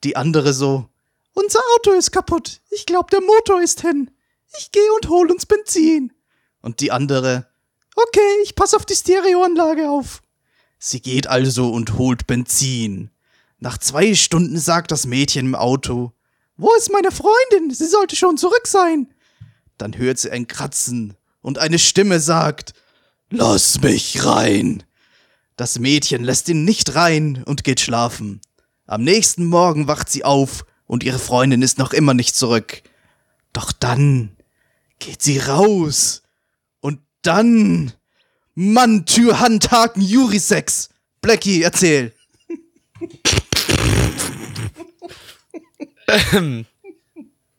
[0.04, 0.88] Die andere so,
[1.34, 2.62] Unser Auto ist kaputt.
[2.70, 4.12] Ich glaub, der Motor ist hin.
[4.60, 6.14] Ich gehe und hol uns Benzin.
[6.62, 7.48] Und die andere,
[7.96, 10.23] Okay, ich pass auf die Stereoanlage auf.
[10.86, 13.10] Sie geht also und holt Benzin.
[13.58, 16.12] Nach zwei Stunden sagt das Mädchen im Auto,
[16.58, 17.74] Wo ist meine Freundin?
[17.74, 19.08] Sie sollte schon zurück sein.
[19.78, 22.74] Dann hört sie ein Kratzen und eine Stimme sagt,
[23.30, 24.84] Lass mich rein.
[25.56, 28.42] Das Mädchen lässt ihn nicht rein und geht schlafen.
[28.86, 32.84] Am nächsten Morgen wacht sie auf und ihre Freundin ist noch immer nicht zurück.
[33.54, 34.36] Doch dann
[35.00, 36.24] geht sie raus.
[36.82, 37.94] Und dann.
[38.56, 40.90] Mann, Tür, Hand, Haken, Jurisex.
[41.22, 42.14] Blackie, erzähl.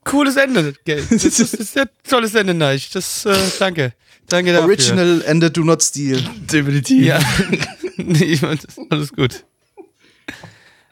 [0.05, 0.75] Cooles Ende.
[0.85, 2.91] Das ist, das ist ein tolles Ende, Neich.
[2.91, 3.93] Das, äh, danke.
[4.29, 4.69] Danke dafür.
[4.69, 6.23] Original, Ende, do not steal.
[6.51, 7.05] Definitiv.
[7.05, 7.21] Ja.
[7.97, 9.45] nee, ich mein, das ist alles gut.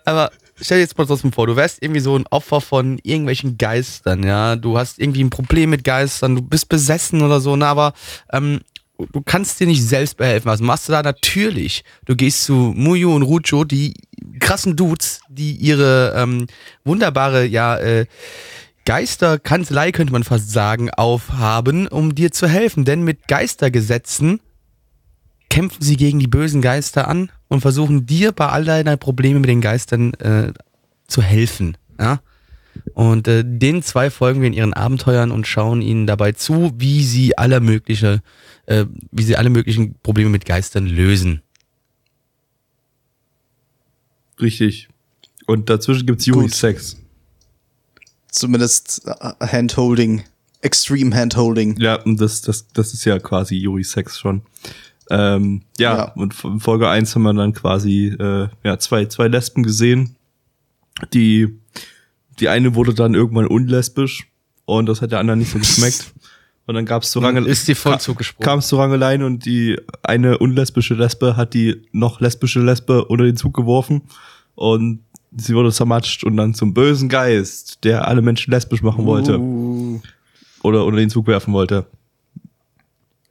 [0.04, 3.56] Aber stell dir jetzt mal trotzdem vor, du wärst irgendwie so ein Opfer von irgendwelchen
[3.58, 4.56] Geistern, ja.
[4.56, 7.94] Du hast irgendwie ein Problem mit Geistern, du bist besessen oder so, na, aber
[8.32, 8.60] ähm,
[9.12, 10.50] du kannst dir nicht selbst behelfen.
[10.50, 11.02] Was machst du da?
[11.02, 11.84] Natürlich.
[12.04, 13.94] Du gehst zu Muyu und Rucho, die
[14.40, 16.46] krassen Dudes, die ihre ähm,
[16.84, 18.06] wunderbare, ja, äh,
[18.84, 22.84] Geisterkanzlei, könnte man fast sagen, aufhaben, um dir zu helfen.
[22.84, 24.40] Denn mit Geistergesetzen
[25.48, 29.50] kämpfen sie gegen die bösen Geister an und versuchen dir bei all deiner Probleme mit
[29.50, 30.52] den Geistern äh,
[31.06, 31.76] zu helfen.
[32.00, 32.20] Ja?
[32.94, 37.02] Und äh, den zwei folgen wir in ihren Abenteuern und schauen ihnen dabei zu, wie
[37.04, 38.22] sie alle mögliche,
[38.66, 41.42] äh, wie sie alle möglichen Probleme mit Geistern lösen.
[44.40, 44.88] Richtig.
[45.46, 46.54] Und dazwischen gibt's Yuri Gut.
[46.54, 46.96] Sex.
[48.30, 50.24] zumindest äh, Handholding,
[50.60, 51.76] Extreme Handholding.
[51.80, 54.42] Ja, und das, das, das ist ja quasi Yuri Sex schon.
[55.10, 56.04] Ähm, ja, Ja.
[56.12, 60.14] und in Folge 1 haben wir dann quasi äh, ja, zwei, zwei Lesben gesehen.
[61.12, 61.58] Die,
[62.42, 64.26] die eine wurde dann irgendwann unlesbisch
[64.64, 66.12] und das hat der anderen nicht so geschmeckt.
[66.66, 68.44] Und dann gab's so Rangel Ist die voll zugesprungen.
[68.44, 73.24] Kam es zu Rangeleien und die eine unlesbische Lesbe hat die noch lesbische Lesbe unter
[73.24, 74.02] den Zug geworfen
[74.54, 75.00] und
[75.36, 80.00] sie wurde zermatscht und dann zum bösen Geist, der alle Menschen lesbisch machen wollte Uh,
[80.62, 81.86] oder unter den Zug werfen wollte.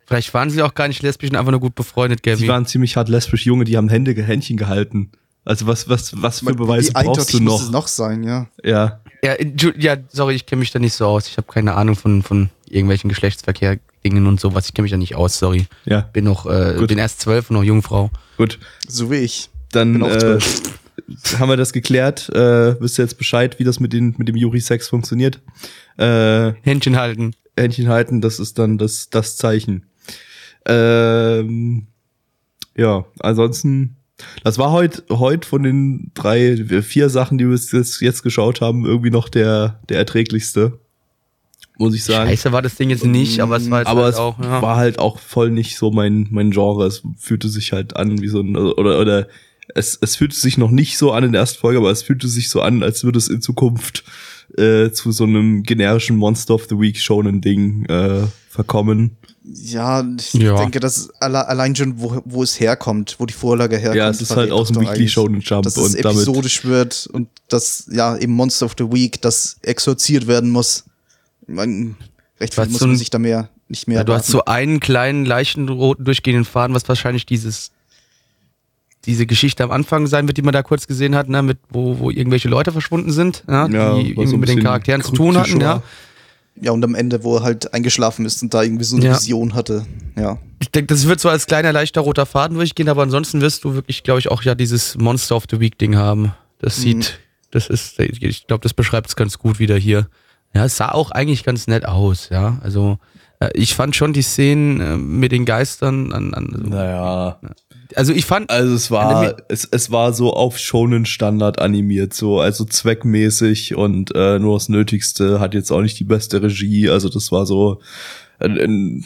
[0.05, 2.47] Vielleicht waren sie auch gar nicht lesbisch und einfach nur gut befreundet, Gabby.
[2.47, 5.12] waren ziemlich hart lesbisch Junge, die haben Hände, Händchen gehalten.
[5.43, 7.74] Also was, was, was für Beweise brauchst eindeutig du muss es noch?
[7.74, 8.47] noch sein, ja.
[8.64, 9.01] Ja.
[9.24, 11.28] Ja, Entschuld- ja, sorry, ich kenne mich da nicht so aus.
[11.28, 14.65] Ich habe keine Ahnung von, von irgendwelchen Geschlechtsverkehr-Dingen und sowas.
[14.67, 15.67] Ich kenne mich da nicht aus, sorry.
[15.86, 16.88] Ja, Bin noch, äh, Gut.
[16.88, 18.09] bin erst zwölf und noch Jungfrau.
[18.38, 18.57] gut.
[18.88, 19.49] So wie ich.
[19.72, 20.61] Dann Bin auch äh, zwölf.
[21.39, 22.30] haben wir das geklärt.
[22.30, 25.39] Äh, wisst ihr jetzt Bescheid, wie das mit, den, mit dem Juri-Sex funktioniert?
[25.97, 27.34] Äh, Händchen halten.
[27.57, 29.86] Händchen halten, das ist dann das, das Zeichen.
[30.65, 31.88] Ähm,
[32.76, 33.97] ja, ansonsten,
[34.43, 38.86] das war heute heut von den drei, vier Sachen, die wir jetzt, jetzt geschaut haben,
[38.86, 40.80] irgendwie noch der, der erträglichste.
[41.78, 42.30] Muss ich sagen.
[42.30, 44.61] Scheiße war das Ding jetzt nicht, aber es war jetzt aber halt es auch, ja.
[44.61, 46.86] war halt auch voll nicht so mein, mein Genre.
[46.86, 49.28] Es fühlte sich halt an wie so ein, oder, oder
[49.74, 52.28] es, es fühlte sich noch nicht so an in der ersten Folge, aber es fühlte
[52.28, 54.03] sich so an, als würde es in Zukunft
[54.57, 59.17] äh, zu so einem generischen Monster of the Week Shonen Ding äh, verkommen.
[59.44, 60.56] Ja, ich Ja.
[60.56, 63.98] denke, dass alle, allein schon, wo, wo es herkommt, wo die Vorlage herkommt.
[63.98, 67.08] Ja, es ist halt aus dem Weekly Shonen Jump Dass es und damit episodisch wird
[67.12, 70.86] und das, ja, im Monster of the Week, das exorziert werden muss.
[71.48, 71.96] Man,
[72.39, 75.26] recht viel muss man sich da mehr, nicht mehr ja, du hast so einen kleinen,
[75.26, 77.72] leichten roten durchgehenden Faden, was wahrscheinlich dieses
[79.06, 81.98] diese Geschichte am Anfang sein wird, die man da kurz gesehen hat, ne, mit wo,
[81.98, 85.38] wo irgendwelche Leute verschwunden sind, ja, Ja, die so irgendwie mit den Charakteren zu tun
[85.38, 85.82] hatten, ja.
[86.60, 89.16] Ja, und am Ende, wo er halt eingeschlafen ist und da irgendwie so eine Ja.
[89.16, 89.86] Vision hatte.
[90.18, 90.38] Ja.
[90.60, 93.74] Ich denke, das wird so als kleiner, leichter roter Faden durchgehen, aber ansonsten wirst du
[93.74, 96.34] wirklich, glaube ich, auch ja dieses Monster of the Week Ding haben.
[96.60, 96.82] Das Mhm.
[96.82, 97.20] sieht,
[97.52, 100.08] das ist, ich glaube, das beschreibt es ganz gut wieder hier.
[100.54, 102.60] Ja, es sah auch eigentlich ganz nett aus, ja.
[102.62, 102.99] Also,
[103.54, 107.39] ich fand schon die Szenen äh, mit den Geistern an, an Naja.
[107.96, 112.39] also ich fand, Also es war, es, es war so auf Shonen Standard animiert, so,
[112.39, 117.10] also zweckmäßig und äh, nur das Nötigste, hat jetzt auch nicht die beste Regie, also
[117.10, 117.82] das war so,
[118.39, 119.06] ein, ein,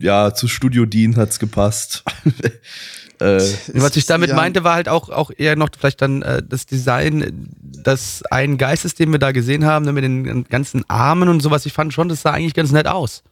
[0.00, 2.04] ja, zu Studio Dean hat's gepasst.
[3.20, 3.40] äh,
[3.74, 6.66] was ich damit ja, meinte, war halt auch, auch eher noch vielleicht dann äh, das
[6.66, 11.40] Design, das ein Geistes, den wir da gesehen haben, ne, mit den ganzen Armen und
[11.40, 11.66] sowas.
[11.66, 13.22] Ich fand schon, das sah eigentlich ganz nett aus.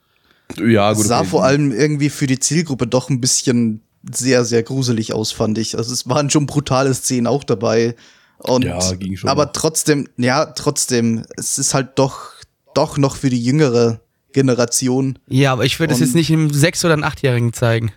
[0.59, 1.07] ja, gut.
[1.07, 1.29] sah okay.
[1.29, 3.81] vor allem irgendwie für die Zielgruppe doch ein bisschen
[4.11, 5.77] sehr, sehr gruselig aus, fand ich.
[5.77, 7.97] Also es waren schon brutale Szenen auch dabei.
[8.39, 12.33] Und, Ja, ging schon Aber trotzdem, ja, trotzdem, es ist halt doch,
[12.75, 14.01] doch noch für die jüngere
[14.33, 15.19] Generation.
[15.29, 17.93] Ja, aber ich würde es jetzt nicht einem Sechs- oder einem Achtjährigen zeigen.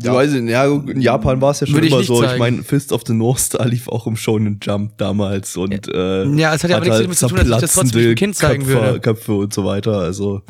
[0.00, 0.14] Ja.
[0.14, 2.22] Weiß ich, ja, in Japan war es ja schon Würde ich immer nicht so.
[2.22, 2.38] Ich zeigen.
[2.38, 6.54] meine, Fist of the North Star lief auch im Shonen Jump damals und äh, Ja,
[6.54, 8.64] es hat ja aber nichts damit zu tun, dass ich das trotzdem dem Kind zeigen
[8.64, 9.00] Köpfe, würde.
[9.00, 9.98] Köpfe und so weiter.
[9.98, 10.42] Also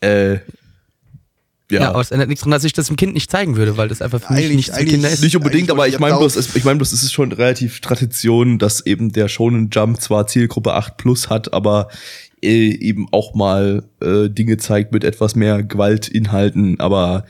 [0.00, 0.40] äh, Ja,
[1.70, 3.88] ja, aber es ändert nichts daran, dass ich das dem Kind nicht zeigen würde, weil
[3.88, 5.22] das einfach für mich Eigentlich- nichts für eigentlich Kinder ist.
[5.22, 7.80] Nicht unbedingt, aber ich ich meine bloß, es- ich meine bloß, es ist schon relativ
[7.80, 11.88] Tradition, dass eben der Shonen Jump zwar Zielgruppe 8 plus hat, aber
[12.42, 16.80] äh, eben auch mal äh, Dinge zeigt mit etwas mehr Gewaltinhalten.
[16.80, 17.24] Aber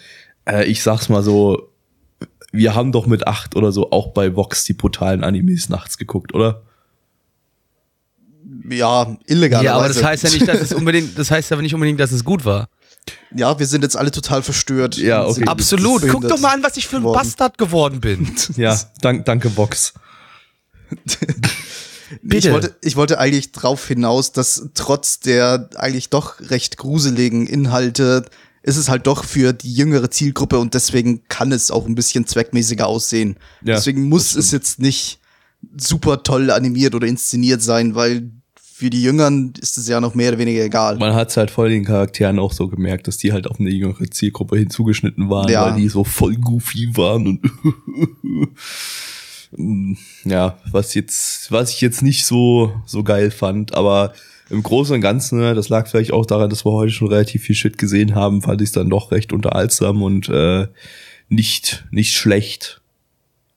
[0.46, 1.70] äh, ich sag's mal so,
[2.52, 6.34] wir haben doch mit 8 oder so auch bei Vox die brutalen Animes nachts geguckt,
[6.34, 6.62] oder?
[8.68, 9.64] Ja, illegal.
[9.64, 12.12] Ja, aber das heißt ja nicht, dass es unbedingt, das heißt aber nicht unbedingt, dass
[12.12, 12.68] es gut war.
[13.34, 14.96] Ja, wir sind jetzt alle total verstört.
[14.96, 15.44] Ja, okay.
[15.46, 16.06] Absolut.
[16.08, 17.18] Guck doch mal an, was ich für ein geworden.
[17.18, 18.30] Bastard geworden bin.
[18.56, 19.94] Ja, dank, danke Vox.
[22.22, 22.48] Bitte.
[22.48, 28.26] Ich wollte, ich wollte eigentlich drauf hinaus, dass trotz der eigentlich doch recht gruseligen Inhalte
[28.62, 32.26] ist es halt doch für die jüngere Zielgruppe und deswegen kann es auch ein bisschen
[32.26, 33.36] zweckmäßiger aussehen.
[33.64, 35.18] Ja, deswegen muss es jetzt nicht
[35.76, 38.30] super toll animiert oder inszeniert sein, weil
[38.74, 40.96] für die Jüngern ist es ja noch mehr oder weniger egal.
[40.98, 44.10] Man hat's halt voll den Charakteren auch so gemerkt, dass die halt auf eine jüngere
[44.10, 45.66] Zielgruppe hinzugeschnitten waren, Ja.
[45.70, 47.40] weil die so voll goofy waren und
[50.24, 54.14] ja, was jetzt, was ich jetzt nicht so, so geil fand, aber
[54.52, 57.42] im Großen und Ganzen, ne, das lag vielleicht auch daran, dass wir heute schon relativ
[57.42, 60.68] viel Shit gesehen haben, fand ich es dann doch recht unterhaltsam und äh,
[61.28, 62.80] nicht, nicht schlecht.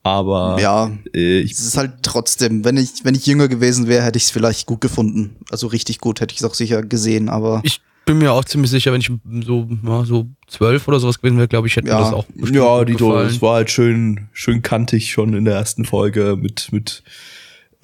[0.03, 4.03] Aber Ja, äh, ich es ist halt trotzdem, wenn ich, wenn ich jünger gewesen wäre,
[4.05, 5.35] hätte ich es vielleicht gut gefunden.
[5.49, 8.69] Also richtig gut hätte ich es auch sicher gesehen, aber Ich bin mir auch ziemlich
[8.69, 9.09] sicher, wenn ich
[9.45, 11.95] so, ja, so zwölf oder sowas gewesen wäre, glaube ich, hätte Ja.
[11.95, 13.27] mir das auch bestimmt Ja, gefallen.
[13.27, 17.03] es war halt schön, schön kantig schon in der ersten Folge mit, mit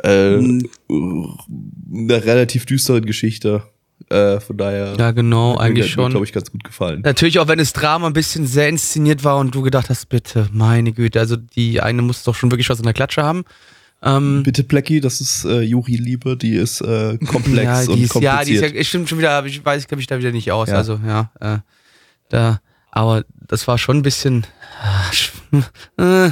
[0.03, 0.69] Äh, Hm.
[0.89, 3.63] eine relativ düstere Geschichte.
[4.09, 4.95] Äh, von daher.
[4.97, 6.09] Ja, genau, eigentlich schon.
[6.11, 7.01] glaube ich, ganz gut gefallen.
[7.01, 10.49] Natürlich auch, wenn das Drama ein bisschen sehr inszeniert war und du gedacht hast, bitte,
[10.51, 13.45] meine Güte, also die eine muss doch schon wirklich was in der Klatsche haben.
[14.03, 18.03] Ähm, Bitte Blackie, das ist äh, Juri Liebe, die ist äh, komplex ja, und die
[18.03, 18.75] ist, ja, die ist kompliziert.
[18.75, 20.69] ja, stimmt schon wieder, ich weiß, ich kenne mich da wieder nicht aus.
[20.69, 20.75] Ja.
[20.77, 21.59] Also, ja, äh,
[22.29, 24.47] da, aber das war schon ein bisschen,
[25.97, 26.31] äh,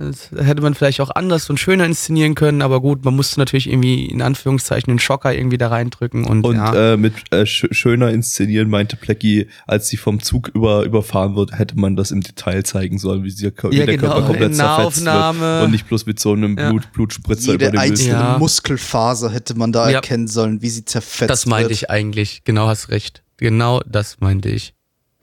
[0.00, 3.68] das hätte man vielleicht auch anders und schöner inszenieren können, aber gut, man musste natürlich
[3.68, 6.94] irgendwie in Anführungszeichen den Schocker irgendwie da reindrücken und, Und ja.
[6.94, 11.58] äh, mit äh, sch schöner inszenieren meinte Blackie, als sie vom Zug über, überfahren wird,
[11.58, 14.56] hätte man das im Detail zeigen sollen, wie, sie, wie Ja, der genau, Körper komplett
[14.56, 16.70] zerfetzt wird und nicht bloß mit so einem Ja.
[16.70, 17.90] Blut, Blutspritzer über Jede dem Bild.
[17.92, 18.38] einzelne Ja.
[18.38, 19.96] Muskelfaser hätte man da Ja.
[19.96, 21.82] erkennen sollen, wie sie zerfetzt das meinte wird.
[21.82, 23.22] ich eigentlich, genau, hast recht.
[23.36, 24.74] Genau das meinte ich.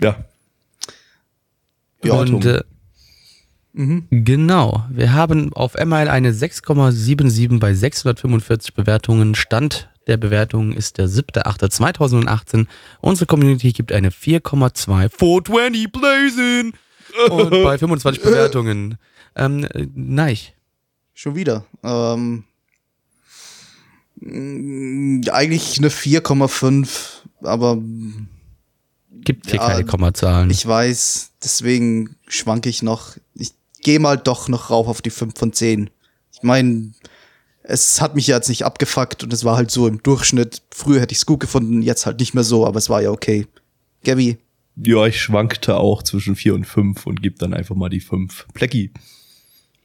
[0.01, 0.15] Ja.
[2.03, 2.13] Ja.
[2.13, 2.61] und äh,
[3.77, 4.07] Mhm.
[4.09, 4.83] Genau.
[4.89, 9.35] Wir haben auf ML eine 6,77 bei 645 Bewertungen.
[9.35, 12.65] Stand der Bewertung ist der 7.8.2018.
[13.01, 16.73] Unsere Community gibt eine 4,2 420 Blazing
[17.29, 18.97] und bei 25 Bewertungen.
[19.35, 20.37] Ähm, äh, nein.
[21.13, 21.65] Schon wieder.
[21.83, 22.45] Ähm,
[24.15, 26.87] mh, eigentlich eine 4,5,
[27.41, 27.77] aber
[29.11, 30.49] Gibt hier Ja, keine Kommazahlen.
[30.49, 33.17] ich weiß, deswegen schwanke ich noch.
[33.35, 33.51] Ich
[33.81, 35.89] gehe mal doch noch rauf auf die 5 von 10.
[36.33, 36.91] Ich meine,
[37.63, 40.61] es hat mich ja jetzt nicht abgefuckt und es war halt so im Durchschnitt.
[40.71, 43.11] Früher hätte ich es gut gefunden, jetzt halt nicht mehr so, aber es war ja
[43.11, 43.47] okay.
[44.03, 44.37] Gabby,
[44.75, 48.47] Ja, ich schwankte auch zwischen 4 und 5 und gebe dann einfach mal die 5.
[48.53, 48.91] Blackie.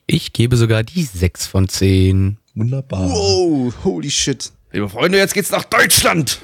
[0.06, 2.38] Ich gebe sogar die 6 von 10.
[2.54, 3.08] Wunderbar.
[3.08, 4.52] wow, holy shit.
[4.72, 6.40] Liebe Freunde, jetzt geht's nach Deutschland.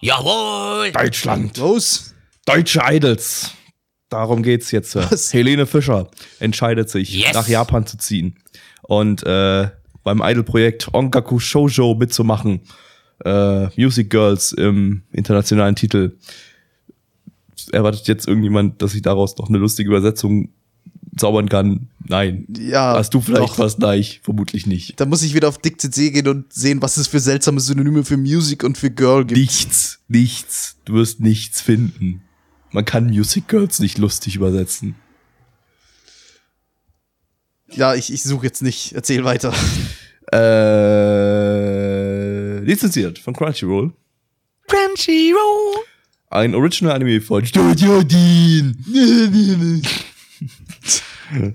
[0.00, 0.92] Jawohl!
[0.92, 1.56] Deutschland.
[1.56, 2.14] Los?
[2.44, 3.52] Deutsche Idols.
[4.08, 4.94] Darum geht's jetzt.
[4.94, 5.32] Was?
[5.34, 7.34] Helene Fischer entscheidet sich, Yes.
[7.34, 8.36] nach Japan zu ziehen
[8.82, 9.68] und äh,
[10.04, 12.60] beim Idol-Projekt Ongaku Shoujo mitzumachen.
[13.24, 16.16] Äh, Music Girls im internationalen Titel.
[17.72, 20.50] Erwartet jetzt irgendjemand, dass ich daraus noch eine lustige Übersetzung
[21.16, 21.88] zaubern kann?
[22.06, 22.46] Nein.
[22.56, 22.94] Ja.
[22.96, 23.58] Hast du vielleicht doch.
[23.58, 23.78] was?
[23.78, 25.00] Nein, ich vermutlich nicht.
[25.00, 28.04] Da muss ich wieder auf Dick CC gehen und sehen, was es für seltsame Synonyme
[28.04, 29.40] für Music und für Girl gibt.
[29.40, 30.76] Nichts, nichts.
[30.84, 32.22] Du wirst nichts finden.
[32.72, 34.96] Man kann Music Girls nicht lustig übersetzen.
[37.72, 38.92] Ja, ich, ich suche jetzt nicht.
[38.92, 39.52] Erzähl weiter.
[40.32, 40.46] Äh,
[42.60, 43.92] lizenziert von Crunchyroll.
[44.66, 45.84] Crunchyroll!
[46.30, 48.76] Ein Original Anime von Studio Dean.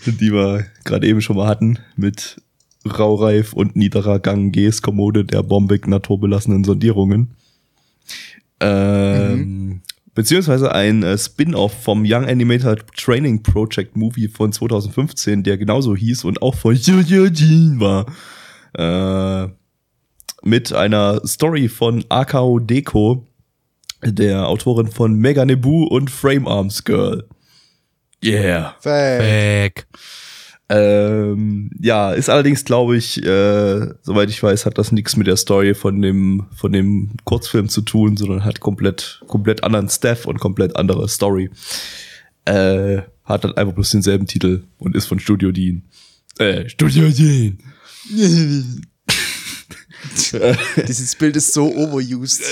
[0.06, 2.42] Die wir gerade eben schon mal hatten mit
[2.86, 7.36] Raureif und niederer Gang Gs Kommode der bombig naturbelassenen Sondierungen.
[8.60, 9.82] Ähm,
[10.14, 16.26] Beziehungsweise ein äh, Spin-off vom Young Animator Training Project Movie von 2015, der genauso hieß
[16.26, 18.06] und auch von Studio Dean war.
[18.74, 19.52] Äh,
[20.44, 23.26] mit einer Story von Akao Deko,
[24.04, 27.28] der Autorin von Mega Nebu und Frame Arms Girl.
[28.24, 28.76] Yeah.
[28.80, 29.20] Fact.
[29.20, 29.88] Back.
[30.74, 35.36] Ähm, ja, ist allerdings, glaube ich, äh, soweit ich weiß, hat das nichts mit der
[35.36, 40.40] Story von dem, von dem Kurzfilm zu tun, sondern hat komplett, komplett anderen Staff und
[40.40, 41.50] komplett andere Story.
[42.46, 45.84] Äh, hat dann einfach bloß denselben Titel und ist von Studio Dean.
[46.40, 47.58] Äh, Studio Dean.
[50.88, 52.44] Dieses Bild ist so overused.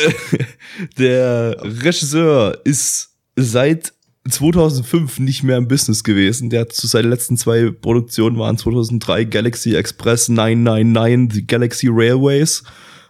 [0.98, 3.94] Der Regisseur ist seit
[4.30, 6.50] 2005 nicht mehr im Business gewesen.
[6.50, 12.64] Der hat zu seinen letzten zwei Produktionen waren 2003 Galaxy Express 999, The Galaxy Railways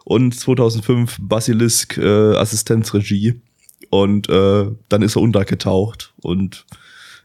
[0.06, 3.42] und 2005 Basilisk äh, Assistenzregie.
[3.90, 6.66] Und äh, dann ist er untergetaucht und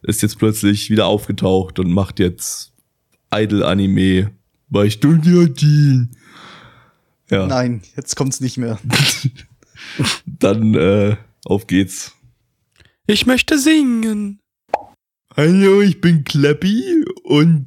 [0.02, 2.72] ist jetzt plötzlich wieder aufgetaucht und macht jetzt
[3.32, 4.30] Idol-Anime
[4.68, 6.10] bei Studio Dean.
[7.30, 7.46] Ja.
[7.46, 8.78] Nein, jetzt kommt's nicht mehr.
[10.26, 12.12] Dann äh, auf geht's.
[13.06, 14.40] Ich möchte singen.
[15.36, 17.66] Hallo, ich bin Clappy und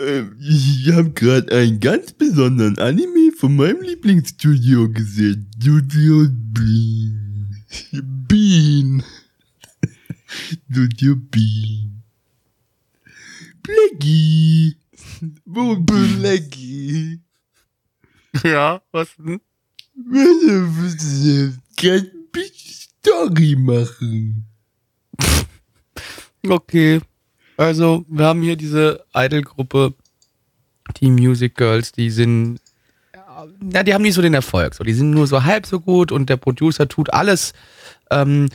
[0.00, 5.50] äh, ich habe gerade einen ganz besonderen Anime von meinem Lieblingsstudio gesehen.
[5.60, 7.64] Studio Bean.
[8.28, 9.02] Bean.
[10.70, 12.04] Studio Bean.
[13.64, 14.76] Blackie.
[15.44, 17.22] Wo Blackie.
[18.44, 19.40] Ja, was denn?
[21.76, 22.10] Kann
[22.54, 24.46] Story machen.
[26.50, 27.00] Okay.
[27.56, 29.94] Also, wir haben hier diese Idol-Gruppe,
[31.00, 32.60] die Music Girls, die sind,
[33.72, 34.74] ja, die haben nicht so den Erfolg.
[34.74, 37.54] So, die sind nur so halb so gut und der Producer tut alles,
[38.10, 38.48] ähm,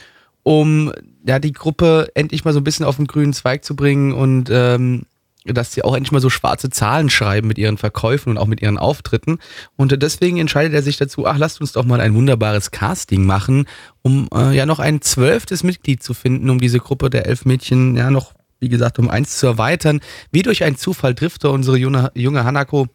[0.44, 0.92] um
[1.26, 4.50] ja die Gruppe endlich mal so ein bisschen auf den grünen Zweig zu bringen und
[4.52, 5.06] ähm,
[5.46, 8.62] dass sie auch endlich mal so schwarze Zahlen schreiben mit ihren Verkäufen und auch mit
[8.62, 9.40] ihren Auftritten.
[9.76, 13.66] Und deswegen entscheidet er sich dazu, ach, lasst uns doch mal ein wunderbares Casting machen,
[14.04, 17.98] um äh, ja noch ein zwölftes Mitglied zu finden, um diese Gruppe der elf Mädchen
[17.98, 20.00] ja noch, wie gesagt, um eins zu erweitern.
[20.32, 22.88] Wie durch einen Zufall trifft er unsere junge, junge Hanako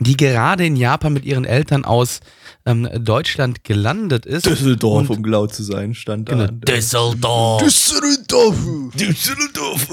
[0.00, 2.18] die gerade in Japan mit ihren Eltern aus
[2.66, 4.44] ähm, Deutschland gelandet ist.
[4.44, 6.72] Düsseldorf, Und- um genau zu sein, stand Genau, da.
[6.74, 7.62] Düsseldorf.
[7.62, 8.56] Düsseldorf.
[8.96, 9.88] Düsseldorf.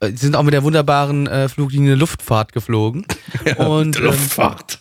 [0.00, 3.06] Äh, Sie sind auch mit der wunderbaren äh, Fluglinie Luftfahrt geflogen.
[3.58, 4.80] und ähm, Luftfahrt.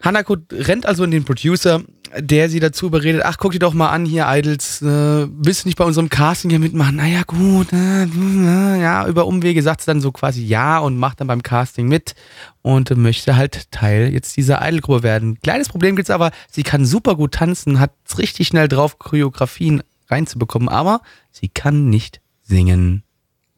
[0.00, 1.82] Hanako rennt also in den Producer,
[2.16, 4.86] der sie dazu überredet, ach, guck dir doch mal an hier, Idols, äh,
[5.28, 6.96] willst du nicht bei unserem Casting hier mitmachen?
[6.96, 11.20] Naja, gut, äh, äh, ja, über Umwege sagt sie dann so quasi ja und macht
[11.20, 12.14] dann beim Casting mit
[12.62, 15.38] und möchte halt Teil jetzt dieser Idol-Gruppe werden.
[15.42, 20.68] Kleines Problem gibt's aber, sie kann super gut tanzen, hat richtig schnell drauf, Choreografien reinzubekommen,
[20.68, 23.02] aber sie kann nicht singen.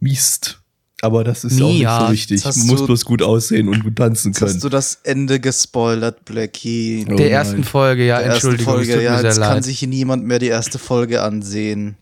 [0.00, 0.56] Mist.
[1.02, 2.44] Aber das ist ja auch nicht so wichtig.
[2.66, 4.60] musst du- bloß gut aussehen und gut tanzen Jetzt hast können.
[4.60, 7.06] du das Ende gespoilert, Blackie.
[7.10, 7.28] Oh der nein.
[7.30, 9.64] ersten Folge, ja, der Entschuldigung, Folge, tut ja, mir jetzt kann leid.
[9.64, 11.96] sich niemand mehr die erste Folge ansehen.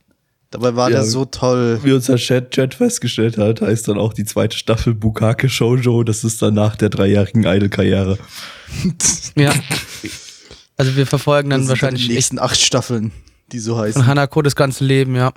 [0.50, 0.96] Dabei war Ja.
[0.96, 1.78] der so toll.
[1.84, 6.02] Wie unser Chat, Chat festgestellt hat, heißt dann auch die zweite Staffel Bukake Shoujo.
[6.02, 8.18] Das ist dann nach der dreijährigen Idol-Karriere.
[9.36, 9.52] Ja.
[10.76, 13.12] Also wir verfolgen dann wahrscheinlich die nächsten acht Staffeln,
[13.52, 14.00] die so heißen.
[14.02, 15.32] von Hanako das ganze Leben, ja.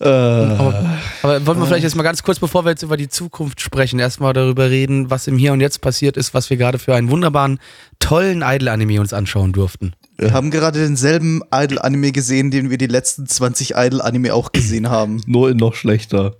[0.00, 3.10] Äh, Aber, aber wollen wir vielleicht jetzt mal ganz kurz, bevor wir jetzt über die
[3.10, 6.78] Zukunft sprechen, erstmal darüber reden, was im Hier und Jetzt passiert ist, was wir gerade
[6.78, 7.60] für einen wunderbaren,
[7.98, 9.92] tollen Idol-Anime uns anschauen durften.
[10.16, 15.20] Wir haben gerade denselben Idol-Anime gesehen, den wir die letzten 20 Idol-Anime auch gesehen haben.
[15.26, 16.34] nur in noch schlechter.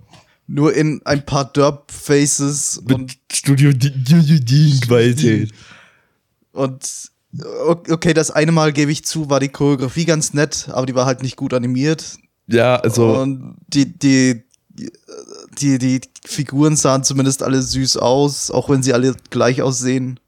[0.47, 5.51] Nur in ein paar Derp-Faces und, Mit Studio D-Qualität.
[6.51, 7.11] und
[7.87, 11.05] okay, das eine Mal gebe ich zu, war die Choreografie ganz nett, aber die war
[11.05, 12.17] halt nicht gut animiert.
[12.47, 14.43] Ja, also Und die, die,
[15.59, 20.19] die, die Figuren sahen zumindest alle süß aus, auch wenn sie alle gleich aussehen.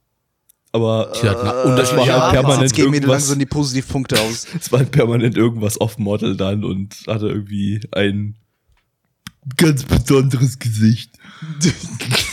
[0.72, 3.22] aber Die hatten und das war ja, halt permanent jetzt gehen mir irgendwas.
[3.22, 4.48] langsam die Positivpunkte aus.
[4.60, 8.36] Es war halt permanent irgendwas off-Model dann und hatte irgendwie ein
[9.58, 11.12] ganz besonderes Gesicht.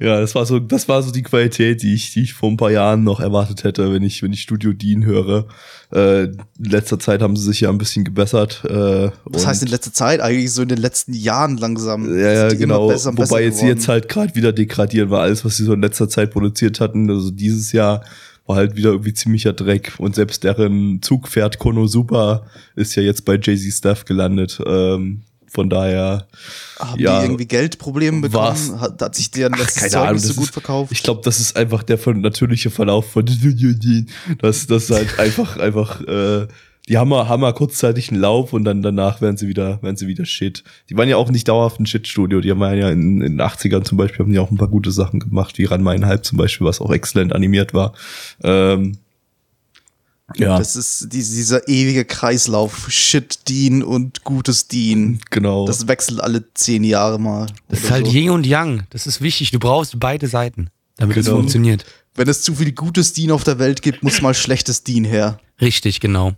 [0.00, 2.56] ja, das war so, das war so die Qualität, die ich, die ich vor ein
[2.56, 5.46] paar Jahren noch erwartet hätte, wenn ich, wenn ich Studio Dean höre.
[5.92, 8.64] Äh, in letzter Zeit haben sie sich ja ein bisschen gebessert.
[8.64, 10.20] Äh, Was heißt in letzter Zeit?
[10.20, 12.08] Eigentlich so in den letzten Jahren langsam.
[12.18, 12.88] Ja, ja, genau.
[12.88, 15.72] besser und besser Wobei jetzt, jetzt halt gerade wieder degradieren, weil alles, was sie so
[15.72, 18.02] in letzter Zeit produziert hatten, also dieses Jahr,
[18.46, 19.92] war halt wieder irgendwie ziemlicher Dreck.
[19.98, 24.60] Und selbst deren Zugpferd Konosuba ist ja jetzt bei Jay-Z Staff gelandet.
[24.66, 26.26] Ähm, von daher,
[26.78, 28.80] Haben ja, die irgendwie Geldprobleme bekommen?
[28.80, 30.92] Hat, hat sich deren letztes keine Zeug Ahnung, nicht so gut ist- verkauft?
[30.92, 34.08] ich glaube, das ist einfach der von natürliche Verlauf von Dean.
[34.38, 36.46] Das, das ist halt einfach, einfach, äh,
[36.88, 39.96] die haben mal, haben mal kurzzeitig einen Lauf und dann danach werden sie wieder, werden
[39.96, 40.64] sie wieder Shit.
[40.88, 42.40] Die waren ja auch nicht dauerhaft ein Shit-Studio.
[42.40, 44.90] Die haben ja in, in den 80ern zum Beispiel haben die auch ein paar gute
[44.90, 47.92] Sachen gemacht, wie Ran Halb zum Beispiel, was auch exzellent animiert war.
[48.42, 48.98] Ähm,
[50.36, 52.90] ja, Das ist die, dieser ewige Kreislauf.
[52.90, 55.20] Shit Dean und gutes Dean.
[55.30, 55.66] genau.
[55.66, 57.46] Das wechselt alle zehn Jahre mal.
[57.68, 58.12] Das ist halt so.
[58.12, 58.84] Yin und Yang.
[58.90, 59.50] Das ist wichtig.
[59.50, 61.38] Du brauchst beide Seiten, damit es Genau.
[61.38, 61.84] funktioniert.
[62.14, 65.40] Wenn es zu viel gutes Dean auf der Welt gibt, muss mal schlechtes Dean her.
[65.60, 66.32] Richtig, genau.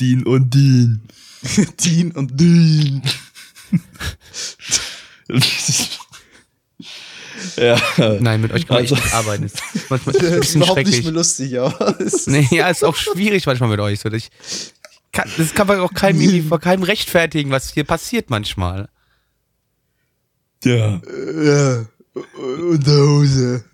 [0.00, 1.02] Dean und Dean.
[1.84, 3.02] Dean und Dean.
[7.56, 7.80] ja.
[8.20, 9.42] Nein, mit euch kann Also- echt nicht arbeiten.
[9.44, 12.68] Das ist manchmal ein Das ist bisschen überhaupt nicht mehr lustig, aber es Nee, ja,
[12.68, 14.00] ist auch schwierig manchmal mit euch.
[14.00, 14.30] So, ich
[15.12, 18.88] kann, das kann man auch keinem, irgendwie, vor keinem rechtfertigen, was hier passiert manchmal.
[20.64, 21.00] Ja.
[21.42, 21.86] Ja.
[22.70, 23.64] Unterhose.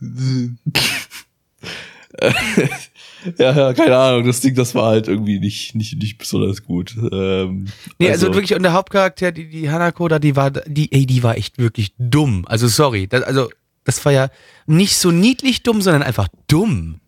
[3.39, 4.27] Ja, ja, keine Ahnung.
[4.27, 6.95] Das Ding, das war halt irgendwie nicht, nicht, nicht besonders gut.
[7.13, 7.67] Ähm,
[7.99, 11.23] Nee, also, wirklich, und der Hauptcharakter, die, die Hanako da, die war, die, ey, die
[11.23, 12.45] war echt wirklich dumm.
[12.47, 13.07] Also, sorry.
[13.07, 13.49] Das, also,
[13.85, 14.29] das war ja
[14.67, 17.01] nicht so niedlich dumm, sondern einfach dumm.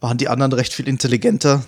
[0.00, 1.64] Waren die anderen recht viel intelligenter?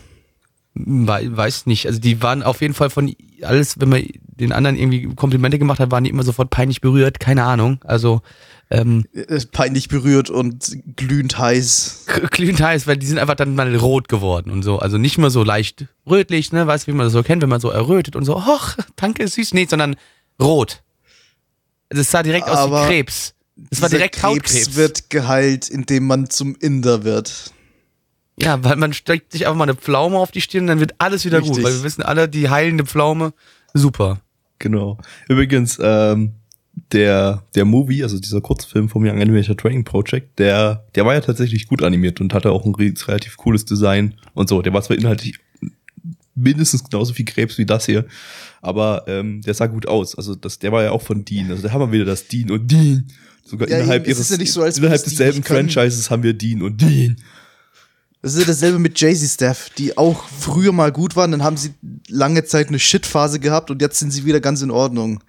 [0.75, 1.87] Wei- Weiß nicht.
[1.87, 3.13] Also, die waren auf jeden Fall von
[3.43, 7.19] alles, wenn man den anderen irgendwie Komplimente gemacht hat, waren die immer sofort peinlich berührt.
[7.21, 7.81] Keine Ahnung.
[7.85, 8.23] Also,
[8.71, 12.07] ähm, Äh, Peinlich berührt und glühend heiß.
[12.31, 14.79] glühend heiß, weil die sind einfach dann mal rot geworden und so.
[14.79, 16.67] Also nicht mehr so leicht rötlich, ne?
[16.67, 19.27] Weißt du, wie man das so kennt, wenn man so errötet und so, ach, danke,
[19.27, 19.55] süß.
[19.55, 19.97] Nee, sondern
[20.41, 20.83] rot.
[21.91, 23.35] Also es sah direkt aus Aber wie Krebs.
[23.71, 24.53] Es war direkt Hautkrebs.
[24.53, 27.53] Krebs wird geheilt, indem man zum Inder wird.
[28.39, 31.27] Ja, weil man steckt sich einfach mal eine Pflaume auf die Stirn, dann wird alles
[31.27, 31.51] wieder gut.
[31.51, 31.65] Richtig.
[31.65, 33.35] Weil wir wissen alle, die heilende Pflaume,
[33.75, 34.21] super.
[34.59, 34.97] Genau.
[35.29, 36.35] Übrigens, ähm,
[36.93, 41.21] der, der Movie, also dieser Kurzfilm vom Young Animator Training Project, der, der war ja
[41.21, 44.63] tatsächlich gut animiert und hatte auch ein re- relativ cooles Design und so.
[44.63, 45.39] Der war zwar inhaltlich
[46.35, 48.07] mindestens genauso viel Krebs wie das hier.
[48.63, 50.17] Aber ähm, der sah gut aus.
[50.17, 51.51] Also das, der war ja auch von Dean.
[51.51, 53.07] Also da haben wir wieder das Dean und Dean.
[53.45, 55.43] Sogar Ja, innerhalb eben, ihres, ja so, innerhalb desselben.
[55.43, 57.17] Franchises haben wir Dean und Dean.
[58.23, 61.57] Das ist ja dasselbe mit Jay-Z Staff, die auch früher mal gut waren, dann haben
[61.57, 61.71] sie
[62.09, 65.23] lange Zeit eine Shit-Phase gehabt und jetzt sind sie wieder ganz in Ordnung.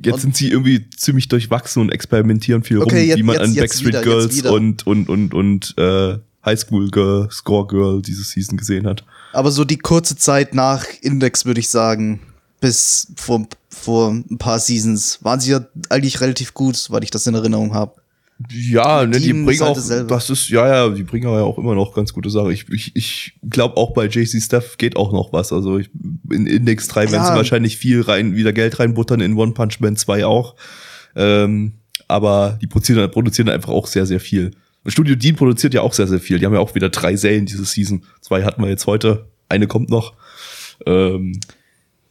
[0.00, 3.34] Jetzt Und- sind sie irgendwie ziemlich durchwachsen und experimentieren viel Okay, rum, jetzt- wie man
[3.36, 8.02] jetzt- an Backstreet wieder, Girls und und und und äh, High School Girl, Score Girl
[8.02, 9.04] diese Season gesehen hat.
[9.32, 12.20] Aber so die kurze Zeit nach Index, würde ich sagen,
[12.60, 17.26] bis vor, vor ein paar Seasons, waren sie ja eigentlich relativ gut, soweit ich das
[17.26, 17.94] in Erinnerung habe.
[18.50, 21.58] Ja, ne, die bringen halt auch, das ist, ja, ja, die bringen aber ja auch
[21.58, 22.50] immer noch ganz gute Sachen.
[22.50, 25.52] Ich, ich, ich glaube auch bei JC Steph geht auch noch was.
[25.52, 25.90] Also ich,
[26.30, 27.26] in Index 3 werden Ja.
[27.26, 30.56] sie wahrscheinlich viel rein, wieder Geld reinbuttern, in One Punch Man 2 auch.
[31.14, 31.74] Ähm,
[32.08, 34.52] aber die produzieren, produzieren einfach auch sehr, sehr viel.
[34.84, 36.38] Und Studio Dean produziert ja auch sehr, sehr viel.
[36.38, 38.04] Die haben ja auch wieder drei Serien diese Season.
[38.20, 40.14] Zwei hatten wir jetzt heute, eine kommt noch.
[40.86, 41.38] Ähm,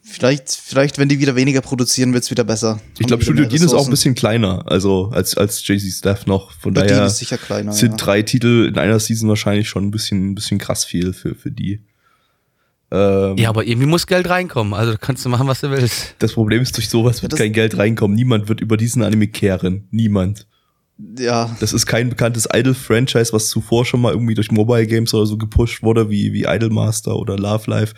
[0.03, 2.79] Vielleicht, vielleicht, wenn die wieder weniger produzieren, wird's wieder besser.
[2.97, 6.51] ich glaube, Studio Dean ist auch ein bisschen kleiner, also als, als JC Steph noch.
[6.53, 7.71] Von Dean daher ist sicher kleiner.
[7.71, 7.97] sind ja.
[7.97, 11.51] drei Titel in einer Season wahrscheinlich schon ein bisschen, ein bisschen krass viel für, für
[11.51, 11.81] die.
[12.91, 14.73] Ähm, Ja, aber irgendwie muss Geld reinkommen.
[14.73, 16.15] Also kannst du machen, was du willst.
[16.19, 18.15] Das Problem ist, durch sowas wird das- kein Geld reinkommen.
[18.15, 19.87] Niemand wird über diesen Anime kehren.
[19.91, 20.47] Niemand.
[21.17, 25.25] ja, Das ist kein bekanntes Idol-Franchise, was zuvor schon mal irgendwie durch Mobile Games oder
[25.27, 27.93] so gepusht wurde, wie, wie Idolmaster oder Love Life.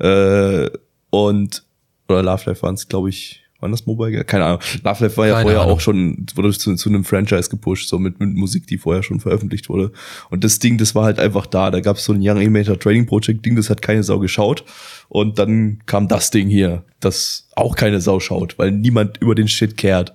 [0.00, 0.70] Äh,
[1.12, 1.62] und,
[2.08, 4.24] oder Love Life waren es, glaube ich, waren das Mobile?
[4.24, 4.60] Keine Ahnung.
[4.82, 5.74] Love Life war ja Keine vorher Ahnung.
[5.74, 9.20] auch schon, wurde zu, zu einem Franchise gepusht, so mit, mit Musik, die vorher schon
[9.20, 9.92] veröffentlicht wurde.
[10.30, 11.70] Und das Ding, das war halt einfach da.
[11.70, 14.64] Da gab es so ein Young Animator Training Project Ding, das hat keine Sau geschaut.
[15.10, 19.48] Und dann kam das Ding hier, das auch keine Sau schaut, weil niemand über den
[19.48, 20.14] Shit kehrt.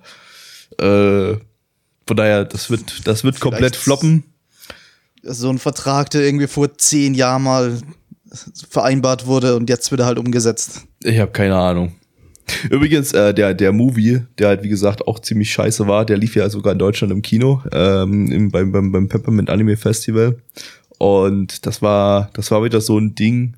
[0.78, 1.36] Äh,
[2.06, 4.24] von daher, das wird, das wird komplett floppen.
[5.22, 7.78] so ein Vertrag, der irgendwie vor zehn Jahren mal
[8.68, 10.86] vereinbart wurde und jetzt wird er halt umgesetzt.
[11.02, 11.92] Ich habe keine Ahnung.
[12.70, 16.34] Übrigens, äh, der, der Movie, der halt wie gesagt auch ziemlich scheiße war, der lief
[16.34, 20.38] ja sogar in Deutschland im Kino, ähm, im, beim, beim, beim Peppermint Anime Festival.
[20.98, 23.54] Und das war, das war wieder so ein Ding,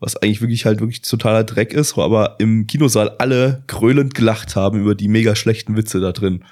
[0.00, 4.56] was eigentlich wirklich halt wirklich totaler Dreck ist, wo aber im Kinosaal alle gröhlend gelacht
[4.56, 6.44] haben über die mega schlechten Witze da drin.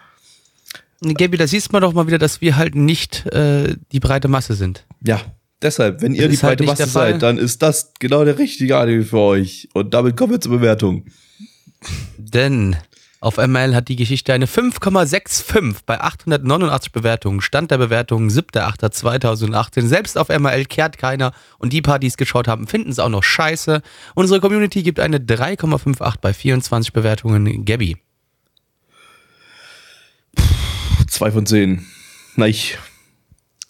[1.03, 4.55] Gabi, da siehst man doch mal wieder, dass wir halt nicht äh, die breite Masse
[4.55, 4.85] sind.
[5.03, 5.21] Ja,
[5.63, 8.39] deshalb, wenn ihr Das die halt breite nicht Masse seid, dann ist das genau der
[8.39, 9.69] richtige Anime für euch.
[9.75, 11.07] Und damit kommen wir zur Bewertung.
[12.19, 12.77] Denn
[13.21, 17.43] auf ML hat die Geschichte eine 5,65 bei 889 Bewertungen.
[17.43, 19.87] Stand der Bewertung 7.8.2018.
[19.87, 23.11] Selbst auf ML kehrt keiner und die paar, die es geschaut haben, finden es auch
[23.11, 23.83] noch scheiße.
[24.15, 27.67] Unsere Community gibt eine 3,58 bei 24 Bewertungen.
[27.67, 27.99] Gabby.
[31.09, 31.85] Zwei von zehn.
[32.37, 32.55] Nein.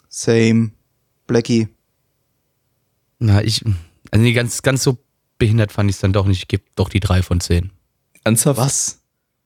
[0.07, 0.71] Same.
[1.27, 1.67] Blackie.
[3.23, 3.63] Na, ich,
[4.09, 4.97] also nee, ganz, ganz so
[5.37, 6.39] behindert fand ich es dann doch nicht.
[6.39, 7.69] Ich gebe doch die 3 von 10.
[8.23, 8.59] Ernsthaft?
[8.59, 8.97] Was?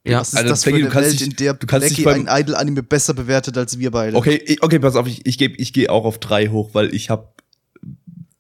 [0.08, 1.68] Ja, Was ist also das für Blackie, eine du kannst Welt, dich- in der du
[1.68, 4.16] kannst dich Blackie beim- ein Idol-Anime besser bewertet als wir beide?
[4.16, 6.94] Okay, ich- okay, pass auf, ich, ich gehe ich geh auch auf drei hoch, weil
[6.94, 7.30] ich habe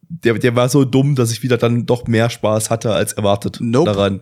[0.07, 3.57] der, der war so dumm, dass ich wieder dann doch mehr Spaß hatte als erwartet
[3.61, 3.91] Nope.
[3.91, 4.21] daran.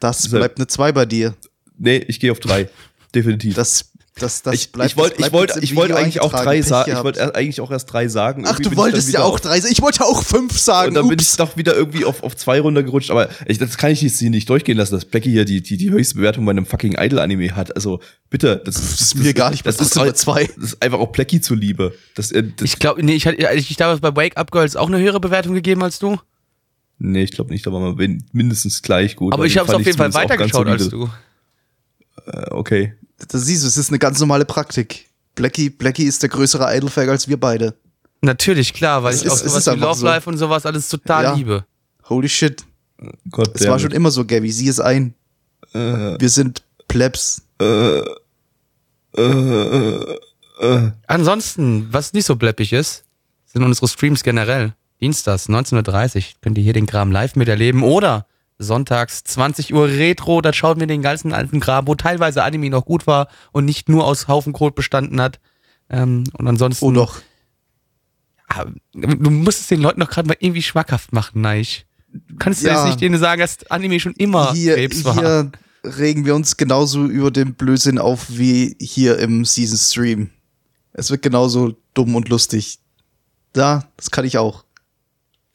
[0.00, 1.34] Das Deshalb- bleibt eine 2 bei dir.
[1.78, 2.68] Nee, ich gehe auf drei.
[3.14, 3.54] Definitiv.
[3.54, 6.60] Das, das, das ich bleibt ich wollte das ich wollte ich wollte eigentlich auch drei
[6.60, 6.92] sagen.
[6.92, 8.44] Ich wollte eigentlich auch erst drei sagen.
[8.46, 9.72] Ach, Irgendwie du wolltest ja auch drei sagen.
[9.72, 10.88] Ich wollte auch fünf sagen.
[10.88, 11.36] Und dann bin ich Ups.
[11.38, 13.10] doch wieder irgendwie auf, auf zwei runtergerutscht.
[13.10, 15.78] Aber ich, das kann ich jetzt hier nicht durchgehen lassen, dass Blackie hier die, die,
[15.78, 17.74] die höchste Bewertung bei einem fucking Idol-Anime hat.
[17.74, 20.44] Also bitte, das, Das ist mir gar nicht das ist, aber zwei.
[20.56, 21.94] das ist einfach auch Blackie zuliebe.
[22.14, 24.76] Das, äh, das, Ich glaube, nee, ich hatte ich, ich damals bei Wake Up Girls
[24.76, 26.18] auch eine höhere Bewertung gegeben als du.
[26.98, 29.32] nee, ich glaube nicht, da waren wir min- mindestens gleich gut.
[29.32, 31.08] Aber ich habe es auf jeden Fall weitergeschaut als du.
[32.26, 32.94] Äh, okay.
[33.28, 35.08] Das siehst du, es ist eine ganz normale Praktik.
[35.34, 37.74] Blackie, Blackie ist der größere Idol-Fag als wir beide.
[38.20, 40.06] Natürlich, klar, weil Es ich ist- auch sowas ist wie Love so.
[40.06, 41.34] Life und sowas alles total Ja.
[41.34, 41.64] liebe.
[42.08, 42.64] Holy shit.
[43.30, 44.52] Gott, Es war schon immer so, Gabby.
[44.52, 45.14] Sieh es ein.
[45.74, 45.78] Äh,
[46.20, 47.42] Wir sind Plebs.
[47.60, 48.00] äh,
[49.16, 50.16] äh,
[50.60, 53.04] äh, Ansonsten, was nicht so bleppig ist,
[53.46, 54.74] sind unsere Streams generell.
[55.00, 58.26] Dienstags 19.30 könnt ihr hier den Kram live miterleben oder
[58.58, 62.84] sonntags 20 Uhr Retro, da schauen wir den ganzen alten Kram, wo teilweise Anime noch
[62.84, 65.40] gut war und nicht nur aus Haufen Code bestanden hat.
[65.90, 66.84] Ähm, und ansonsten.
[66.84, 67.20] Oh doch.
[68.48, 71.86] Ah, Du musst es den Leuten doch gerade mal irgendwie schmackhaft machen, Neich.
[72.12, 72.74] Du kannst Ja.
[72.74, 75.14] jetzt nicht denen sagen, dass Anime schon immer Hier, Krebs war.
[75.14, 75.52] hier
[75.84, 80.30] regen wir uns genauso über den Blödsinn auf wie hier im Season Stream.
[80.92, 82.78] Es wird genauso dumm und lustig.
[83.54, 84.64] Da, das kann ich auch.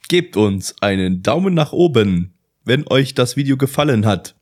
[0.10, 2.34] gebt uns einen Daumen nach oben,
[2.68, 4.36] wenn euch das Video gefallen hat.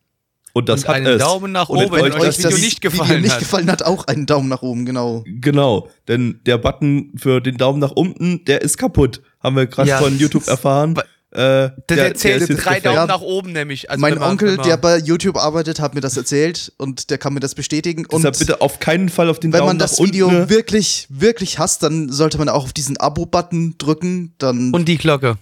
[0.54, 1.20] Und das Und hat einen es.
[1.22, 3.40] Daumen nach Und oben, wenn wenn euch euch das das Video nicht gefallen nicht hat.
[3.40, 5.24] gefallen hat, auch einen Daumen nach oben, genau.
[5.28, 9.22] Genau, denn der Button für den Daumen nach unten, der ist kaputt.
[9.44, 9.98] Haben wir gerade Ja.
[10.00, 10.96] von YouTube erfahren.
[11.32, 12.24] Äh, Der, der jetzt
[12.66, 12.80] drei.
[12.80, 13.90] Daumen nach oben nämlich.
[13.90, 17.18] Also mein wenn Onkel, wenn der bei YouTube arbeitet, hat mir das erzählt und der
[17.18, 18.06] kann mir das bestätigen.
[18.06, 20.40] Und Deshalb bitte auf keinen Fall auf den wenn Daumen man das nach Video unten.
[20.44, 20.50] ne?
[20.50, 24.34] wirklich, wirklich hasst, dann sollte man auch auf diesen Abo-Button drücken.
[24.38, 25.36] Dann, Und die Glocke.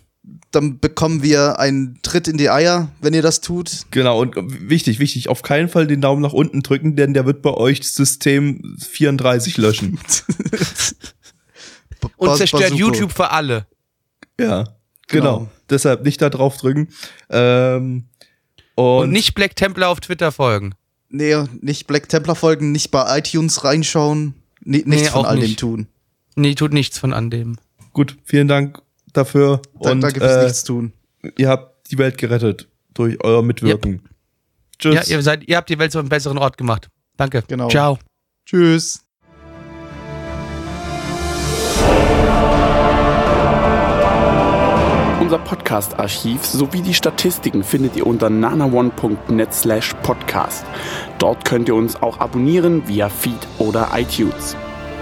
[0.52, 3.86] Dann bekommen wir einen Tritt in die Eier, wenn ihr das tut.
[3.92, 4.36] Genau, und
[4.70, 7.80] wichtig, wichtig, auf keinen Fall den Daumen nach unten drücken, denn der wird bei euch
[7.82, 10.00] das System 34 löschen.
[12.18, 12.80] Und zerstört Bazooko.
[12.80, 13.66] YouTube für alle.
[14.40, 14.64] ja,
[15.08, 15.38] genau.
[15.40, 15.48] Genau.
[15.70, 16.90] Deshalb nicht da drauf drücken.
[17.30, 18.06] Ähm,
[18.76, 20.76] und, Und, nicht Black Templar auf Twitter folgen.
[21.10, 25.44] Nee, nicht Black Templar folgen, nicht bei iTunes reinschauen, ni- nichts Nee, von all dem
[25.44, 25.60] nicht.
[25.60, 25.88] tun.
[26.36, 27.58] Nee, tut nichts von an dem.
[27.94, 28.82] gut, vielen Dank
[29.14, 29.62] dafür.
[29.80, 30.94] Da, und danke fürs äh, Nichts tun.
[31.38, 34.02] ihr habt die Welt gerettet durch euer Mitwirken.
[34.80, 34.96] Tschüss.
[35.08, 36.90] Ja, ihr, seid, ihr habt die Welt zu einem besseren Ort gemacht.
[37.18, 37.44] Danke.
[37.48, 37.70] Genau.
[37.70, 38.00] Ciao.
[38.46, 39.04] Tschüss.
[45.22, 50.66] Unser Podcast-Archiv sowie die Statistiken findet ihr unter nanaone.net slash podcast.
[51.18, 54.56] Dort könnt ihr uns auch abonnieren via Feed oder iTunes.